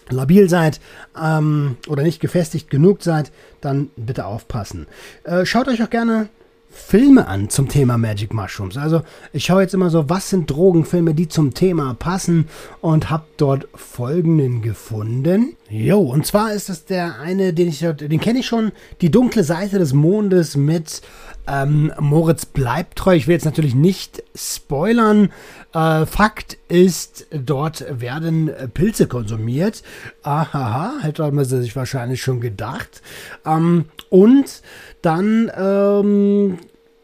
labil 0.10 0.50
seid 0.50 0.80
ähm, 1.22 1.78
oder 1.88 2.04
nicht 2.04 2.20
gefestigt 2.20 2.70
genug 2.70 3.04
seid, 3.04 3.32
dann 3.62 3.90
bitte 3.96 4.26
aufpassen. 4.26 4.88
Äh, 5.24 5.46
schaut 5.46 5.68
euch 5.68 5.84
auch 5.84 5.90
gerne 5.90 6.30
Filme 6.74 7.28
an 7.28 7.50
zum 7.50 7.70
Thema 7.70 7.98
Magic 7.98 8.34
Mushrooms. 8.34 8.78
Also 8.78 9.04
ich 9.32 9.46
schaue 9.46 9.62
jetzt 9.62 9.76
immer 9.76 9.90
so, 9.90 10.10
was 10.10 10.30
sind 10.30 10.50
Drogenfilme, 10.50 11.14
die 11.14 11.28
zum 11.28 11.54
Thema 11.54 11.94
passen 11.94 12.50
und 12.82 13.10
habe 13.10 13.26
dort 13.38 13.68
folgenden 13.76 14.62
gefunden. 14.62 15.56
Jo, 15.76 16.02
und 16.02 16.24
zwar 16.24 16.54
ist 16.54 16.70
das 16.70 16.86
der 16.86 17.20
eine, 17.20 17.52
den 17.52 17.68
ich, 17.68 17.80
den 17.80 18.20
kenne 18.20 18.42
ich 18.42 18.46
schon, 18.46 18.74
die 19.02 19.10
dunkle 19.10 19.44
Seite 19.44 19.80
des 19.80 19.92
Mondes 19.92 20.56
mit 20.56 21.02
ähm, 21.48 21.92
Moritz 22.00 22.46
bleibt 22.46 23.00
treu. 23.00 23.16
Ich 23.16 23.26
will 23.26 23.34
jetzt 23.34 23.46
natürlich 23.46 23.74
nicht 23.74 24.22
spoilern. 24.36 25.32
Äh, 25.74 26.06
Fakt 26.06 26.60
ist, 26.68 27.26
dort 27.32 27.86
werden 27.90 28.52
Pilze 28.76 29.08
konsumiert. 29.08 29.82
Aha, 30.22 30.94
hätte 31.02 31.32
man 31.32 31.44
sich 31.44 31.76
wahrscheinlich 31.76 32.22
schon 32.22 32.40
gedacht. 32.40 33.02
Ähm, 33.44 33.86
und 34.12 34.62
dann 35.02 35.52
ähm, 35.58 36.60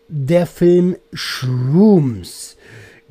der 0.10 0.46
Film 0.46 0.96
Shrooms. 1.12 2.56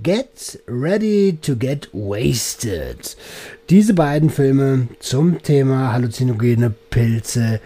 Get 0.02 0.62
Ready 0.68 1.38
to 1.42 1.56
Get 1.56 1.88
Wasted. 1.92 3.16
Diese 3.68 3.94
beiden 3.94 4.30
Filme 4.30 4.86
zum 5.00 5.42
Thema 5.42 5.92
halluzinogene 5.92 6.70
Pilze 6.70 7.60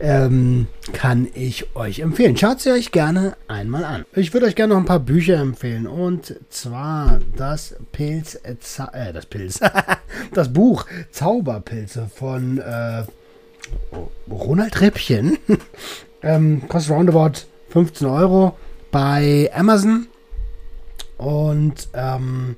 ähm, 0.00 0.66
kann 0.92 1.28
ich 1.34 1.76
euch 1.76 2.00
empfehlen. 2.00 2.36
Schaut 2.36 2.60
sie 2.60 2.72
euch 2.72 2.90
gerne 2.90 3.36
einmal 3.46 3.84
an. 3.84 4.04
Ich 4.14 4.34
würde 4.34 4.46
euch 4.46 4.56
gerne 4.56 4.74
noch 4.74 4.80
ein 4.80 4.86
paar 4.86 4.98
Bücher 4.98 5.36
empfehlen. 5.36 5.86
Und 5.86 6.34
zwar 6.50 7.20
das 7.36 7.76
Pilz, 7.92 8.34
äh, 8.34 8.56
das 9.12 9.26
Pilz, 9.26 9.60
das 10.34 10.52
Buch 10.52 10.86
Zauberpilze 11.12 12.10
von 12.12 12.58
äh, 12.58 13.04
Ronald 14.28 14.80
Rippchen. 14.80 15.38
ähm, 16.22 16.62
kostet 16.68 16.96
roundabout 16.96 17.46
15 17.70 18.08
Euro 18.08 18.56
bei 18.90 19.50
Amazon 19.54 20.08
und 21.18 21.88
ähm, 21.94 22.56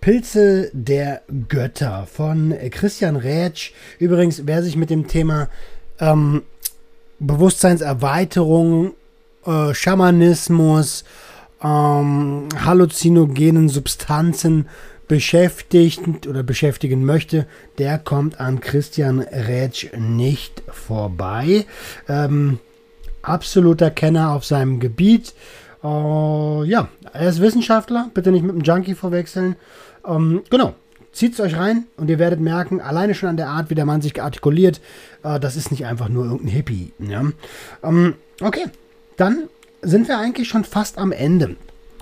Pilze 0.00 0.70
der 0.72 1.22
Götter 1.48 2.06
von 2.06 2.54
Christian 2.70 3.16
Rätsch. 3.16 3.72
Übrigens, 3.98 4.42
wer 4.46 4.62
sich 4.62 4.76
mit 4.76 4.90
dem 4.90 5.08
Thema 5.08 5.48
ähm, 5.98 6.42
Bewusstseinserweiterung, 7.18 8.92
äh, 9.46 9.74
Schamanismus, 9.74 11.04
ähm, 11.62 12.48
halluzinogenen 12.56 13.68
Substanzen 13.68 14.68
beschäftigt 15.08 16.26
oder 16.26 16.42
beschäftigen 16.42 17.04
möchte, 17.04 17.46
der 17.78 17.98
kommt 17.98 18.40
an 18.40 18.60
Christian 18.60 19.20
Rätsch 19.20 19.86
nicht 19.96 20.62
vorbei. 20.68 21.64
Ähm, 22.08 22.58
absoluter 23.22 23.90
Kenner 23.90 24.32
auf 24.32 24.44
seinem 24.44 24.80
Gebiet. 24.80 25.34
Uh, 25.86 26.64
ja, 26.64 26.88
er 27.12 27.28
ist 27.28 27.40
Wissenschaftler, 27.40 28.10
bitte 28.12 28.32
nicht 28.32 28.42
mit 28.42 28.52
einem 28.52 28.62
Junkie 28.62 28.94
verwechseln. 28.94 29.54
Um, 30.02 30.36
ähm, 30.36 30.42
genau, 30.50 30.74
zieht 31.12 31.34
es 31.34 31.40
euch 31.40 31.56
rein 31.56 31.84
und 31.96 32.10
ihr 32.10 32.18
werdet 32.18 32.40
merken, 32.40 32.80
alleine 32.80 33.14
schon 33.14 33.28
an 33.28 33.36
der 33.36 33.48
Art, 33.48 33.70
wie 33.70 33.76
der 33.76 33.84
Mann 33.84 34.02
sich 34.02 34.20
artikuliert, 34.20 34.80
uh, 35.24 35.38
das 35.38 35.54
ist 35.54 35.70
nicht 35.70 35.86
einfach 35.86 36.08
nur 36.08 36.24
irgendein 36.24 36.48
Hippie. 36.48 36.92
Ja? 36.98 37.20
Um, 37.20 37.34
ähm, 37.82 38.14
okay, 38.40 38.64
dann 39.16 39.44
sind 39.82 40.08
wir 40.08 40.18
eigentlich 40.18 40.48
schon 40.48 40.64
fast 40.64 40.98
am 40.98 41.12
Ende. 41.12 41.56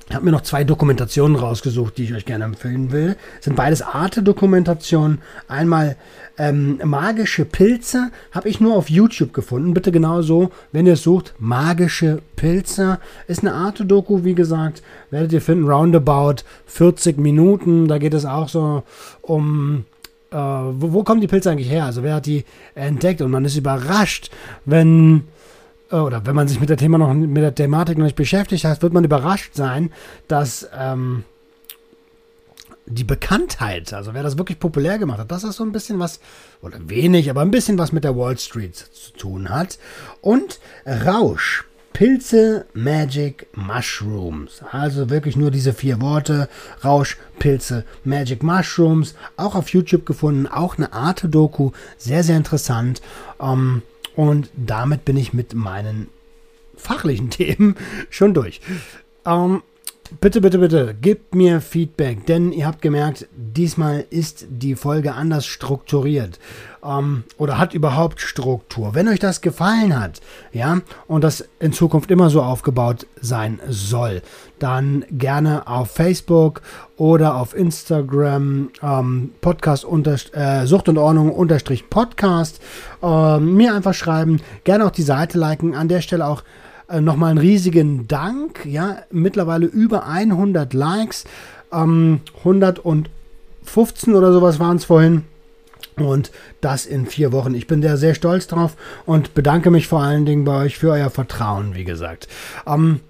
Ich 0.08 0.14
habe 0.14 0.26
mir 0.26 0.32
noch 0.32 0.42
zwei 0.42 0.64
Dokumentationen 0.64 1.36
rausgesucht, 1.36 1.96
die 1.96 2.04
ich 2.04 2.14
euch 2.14 2.26
gerne 2.26 2.44
empfehlen 2.44 2.92
will. 2.92 3.16
Das 3.36 3.46
sind 3.46 3.56
beides 3.56 3.80
Arte-Dokumentationen. 3.80 5.22
Einmal 5.48 5.96
ähm, 6.36 6.78
magische 6.84 7.44
Pilze 7.44 8.10
habe 8.30 8.48
ich 8.48 8.60
nur 8.60 8.76
auf 8.76 8.90
YouTube 8.90 9.32
gefunden. 9.32 9.72
Bitte 9.72 9.92
genauso, 9.92 10.50
wenn 10.72 10.86
ihr 10.86 10.92
es 10.92 11.02
sucht, 11.02 11.34
magische 11.38 12.20
Pilze. 12.36 12.98
Ist 13.28 13.40
eine 13.40 13.54
Arte-Doku, 13.54 14.24
wie 14.24 14.34
gesagt. 14.34 14.82
Werdet 15.10 15.32
ihr 15.32 15.40
finden, 15.40 15.66
roundabout 15.66 16.42
40 16.66 17.18
Minuten. 17.18 17.88
Da 17.88 17.98
geht 17.98 18.14
es 18.14 18.26
auch 18.26 18.48
so 18.48 18.82
um 19.22 19.86
äh, 20.32 20.36
wo, 20.36 20.92
wo, 20.92 21.02
kommen 21.02 21.22
die 21.22 21.28
Pilze 21.28 21.50
eigentlich 21.50 21.70
her? 21.70 21.86
Also 21.86 22.02
wer 22.02 22.16
hat 22.16 22.26
die 22.26 22.44
entdeckt? 22.74 23.22
Und 23.22 23.30
man 23.30 23.44
ist 23.44 23.56
überrascht, 23.56 24.30
wenn 24.66 25.24
oder 26.02 26.26
wenn 26.26 26.34
man 26.34 26.48
sich 26.48 26.60
mit 26.60 26.68
der 26.68 26.76
Thema 26.76 26.98
noch 26.98 27.12
mit 27.12 27.42
der 27.42 27.54
Thematik 27.54 27.98
noch 27.98 28.04
nicht 28.04 28.16
beschäftigt 28.16 28.64
hat, 28.64 28.82
wird 28.82 28.92
man 28.92 29.04
überrascht 29.04 29.54
sein, 29.54 29.92
dass 30.28 30.68
ähm, 30.76 31.24
die 32.86 33.04
Bekanntheit, 33.04 33.92
also 33.94 34.14
wer 34.14 34.22
das 34.22 34.36
wirklich 34.36 34.58
populär 34.58 34.98
gemacht 34.98 35.18
hat, 35.18 35.30
dass 35.30 35.42
das 35.42 35.56
so 35.56 35.64
ein 35.64 35.72
bisschen 35.72 35.98
was, 35.98 36.20
oder 36.60 36.78
wenig, 36.88 37.30
aber 37.30 37.40
ein 37.40 37.50
bisschen 37.50 37.78
was 37.78 37.92
mit 37.92 38.04
der 38.04 38.16
Wall 38.16 38.36
Street 38.38 38.76
zu 38.76 39.12
tun 39.12 39.48
hat. 39.48 39.78
Und 40.20 40.60
Rausch, 40.86 41.64
Pilze, 41.94 42.66
Magic, 42.74 43.46
Mushrooms. 43.54 44.62
Also 44.72 45.10
wirklich 45.10 45.36
nur 45.36 45.52
diese 45.52 45.72
vier 45.72 46.00
Worte. 46.00 46.48
Rausch, 46.84 47.16
Pilze, 47.38 47.84
Magic, 48.02 48.42
Mushrooms. 48.42 49.14
Auch 49.36 49.54
auf 49.54 49.68
YouTube 49.68 50.04
gefunden. 50.04 50.48
Auch 50.48 50.76
eine 50.76 50.92
Arte-Doku. 50.92 51.70
Sehr, 51.96 52.24
sehr 52.24 52.36
interessant. 52.36 53.00
Ähm, 53.40 53.82
und 54.16 54.50
damit 54.56 55.04
bin 55.04 55.16
ich 55.16 55.32
mit 55.32 55.54
meinen 55.54 56.08
fachlichen 56.76 57.30
Themen 57.30 57.76
schon 58.10 58.34
durch. 58.34 58.60
Ähm, 59.26 59.62
bitte, 60.20 60.40
bitte, 60.40 60.58
bitte, 60.58 60.94
gebt 61.00 61.34
mir 61.34 61.60
Feedback, 61.60 62.26
denn 62.26 62.52
ihr 62.52 62.66
habt 62.66 62.82
gemerkt, 62.82 63.26
diesmal 63.32 64.04
ist 64.10 64.46
die 64.48 64.76
Folge 64.76 65.14
anders 65.14 65.46
strukturiert 65.46 66.38
ähm, 66.84 67.24
oder 67.38 67.58
hat 67.58 67.74
überhaupt 67.74 68.20
Struktur. 68.20 68.94
Wenn 68.94 69.08
euch 69.08 69.18
das 69.18 69.40
gefallen 69.40 69.98
hat, 69.98 70.20
ja, 70.52 70.80
und 71.06 71.24
das 71.24 71.48
in 71.58 71.72
Zukunft 71.72 72.10
immer 72.10 72.30
so 72.30 72.42
aufgebaut 72.42 73.06
sein 73.20 73.60
soll, 73.68 74.22
dann 74.58 75.04
gerne 75.10 75.66
auf 75.66 75.90
Facebook 75.90 76.62
oder 76.96 77.36
auf 77.36 77.54
Instagram 77.54 78.70
ähm, 78.82 79.32
Podcast 79.40 79.84
unter, 79.84 80.16
äh, 80.32 80.66
Sucht 80.66 80.88
und 80.88 80.98
Ordnung 80.98 81.32
unterstrich 81.32 81.90
Podcast 81.90 82.60
äh, 83.02 83.38
mir 83.38 83.74
einfach 83.74 83.94
schreiben, 83.94 84.40
gerne 84.64 84.86
auch 84.86 84.90
die 84.90 85.02
Seite 85.02 85.38
liken, 85.38 85.74
an 85.74 85.88
der 85.88 86.00
Stelle 86.00 86.26
auch 86.26 86.42
äh, 86.88 87.00
nochmal 87.00 87.30
einen 87.30 87.38
riesigen 87.38 88.06
Dank. 88.08 88.64
Ja, 88.66 88.98
mittlerweile 89.10 89.66
über 89.66 90.06
100 90.06 90.72
Likes. 90.74 91.24
Ähm, 91.72 92.20
115 92.38 94.14
oder 94.14 94.32
sowas 94.32 94.60
waren 94.60 94.76
es 94.76 94.84
vorhin. 94.84 95.24
Und 95.96 96.32
das 96.60 96.86
in 96.86 97.06
vier 97.06 97.32
Wochen. 97.32 97.54
Ich 97.54 97.66
bin 97.66 97.80
da 97.80 97.96
sehr 97.96 98.14
stolz 98.14 98.46
drauf 98.46 98.76
und 99.06 99.34
bedanke 99.34 99.70
mich 99.70 99.86
vor 99.86 100.02
allen 100.02 100.26
Dingen 100.26 100.44
bei 100.44 100.64
euch 100.64 100.78
für 100.78 100.90
euer 100.90 101.10
Vertrauen, 101.10 101.74
wie 101.74 101.84
gesagt. 101.84 102.26
Ähm, 102.66 103.00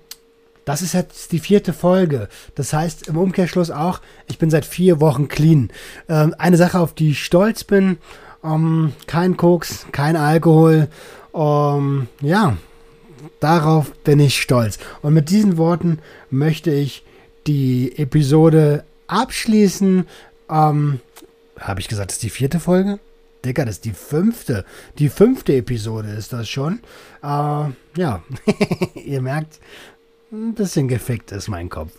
das 0.64 0.83
ist 0.83 0.94
jetzt 0.94 1.33
die 1.33 1.38
vierte 1.38 1.73
Folge. 1.73 2.29
Das 2.55 2.73
heißt 2.73 3.09
im 3.09 3.16
Umkehrschluss 3.16 3.70
auch, 3.70 4.01
ich 4.27 4.38
bin 4.38 4.51
seit 4.51 4.64
vier 4.64 5.01
Wochen 5.01 5.29
clean. 5.29 5.70
Ähm, 6.09 6.35
eine 6.38 6.57
Sache, 6.57 6.79
auf 6.79 6.94
die 6.94 7.12
ich 7.12 7.25
stolz 7.25 7.64
bin, 7.64 7.99
ähm, 8.42 8.92
kein 9.07 9.37
Koks, 9.37 9.87
kein 9.92 10.16
Alkohol. 10.16 10.88
Ähm, 11.35 12.09
ja, 12.20 12.57
Darauf 13.40 13.92
bin 14.05 14.20
ich 14.20 14.40
stolz. 14.40 14.79
Und 15.03 15.14
mit 15.14 15.31
diesen 15.31 15.57
Worten 15.57 15.99
möchte 16.31 16.70
ich 16.70 17.05
die 17.47 17.97
Episode 17.99 18.85
abschließen. 19.07 20.07
Ähm, 20.51 21.01
Habe 21.64 21.81
ich 21.81 21.88
gesagt, 21.88 22.11
das 22.11 22.16
ist 22.16 22.22
die 22.22 22.31
vierte 22.31 22.61
Folge? 22.61 23.00
Digga, 23.42 23.64
das 23.64 23.77
ist 23.77 23.85
die 23.87 23.92
fünfte. 23.92 24.64
Die 24.98 25.09
fünfte 25.09 25.55
Episode 25.55 26.09
ist 26.09 26.33
das 26.33 26.48
schon. 26.48 26.81
Äh, 27.22 27.27
ja, 27.96 28.22
ihr 28.94 29.22
merkt, 29.22 29.61
ein 30.31 30.55
bisschen 30.55 30.88
gefickt 30.88 31.33
ist 31.33 31.48
mein 31.48 31.70
Kopf. 31.70 31.92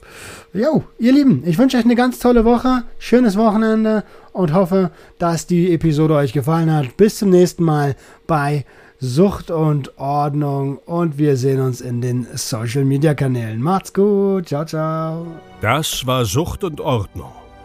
Jo, 0.53 0.83
ihr 0.99 1.13
Lieben, 1.13 1.43
ich 1.45 1.57
wünsche 1.57 1.77
euch 1.77 1.85
eine 1.85 1.95
ganz 1.95 2.19
tolle 2.19 2.45
Woche, 2.45 2.83
schönes 2.99 3.37
Wochenende 3.37 4.03
und 4.33 4.53
hoffe, 4.53 4.91
dass 5.17 5.47
die 5.47 5.73
Episode 5.73 6.13
euch 6.15 6.33
gefallen 6.33 6.71
hat. 6.71 6.95
Bis 6.97 7.17
zum 7.17 7.31
nächsten 7.31 7.63
Mal 7.63 7.95
bei 8.27 8.65
Sucht 8.99 9.49
und 9.49 9.97
Ordnung 9.97 10.77
und 10.77 11.17
wir 11.17 11.37
sehen 11.37 11.59
uns 11.59 11.81
in 11.81 12.01
den 12.01 12.27
Social 12.35 12.85
Media 12.85 13.15
Kanälen. 13.15 13.61
Macht's 13.61 13.93
gut, 13.93 14.47
ciao, 14.47 14.65
ciao. 14.65 15.25
Das 15.61 16.05
war 16.05 16.25
Sucht 16.25 16.63
und 16.63 16.81
Ordnung. 16.81 17.31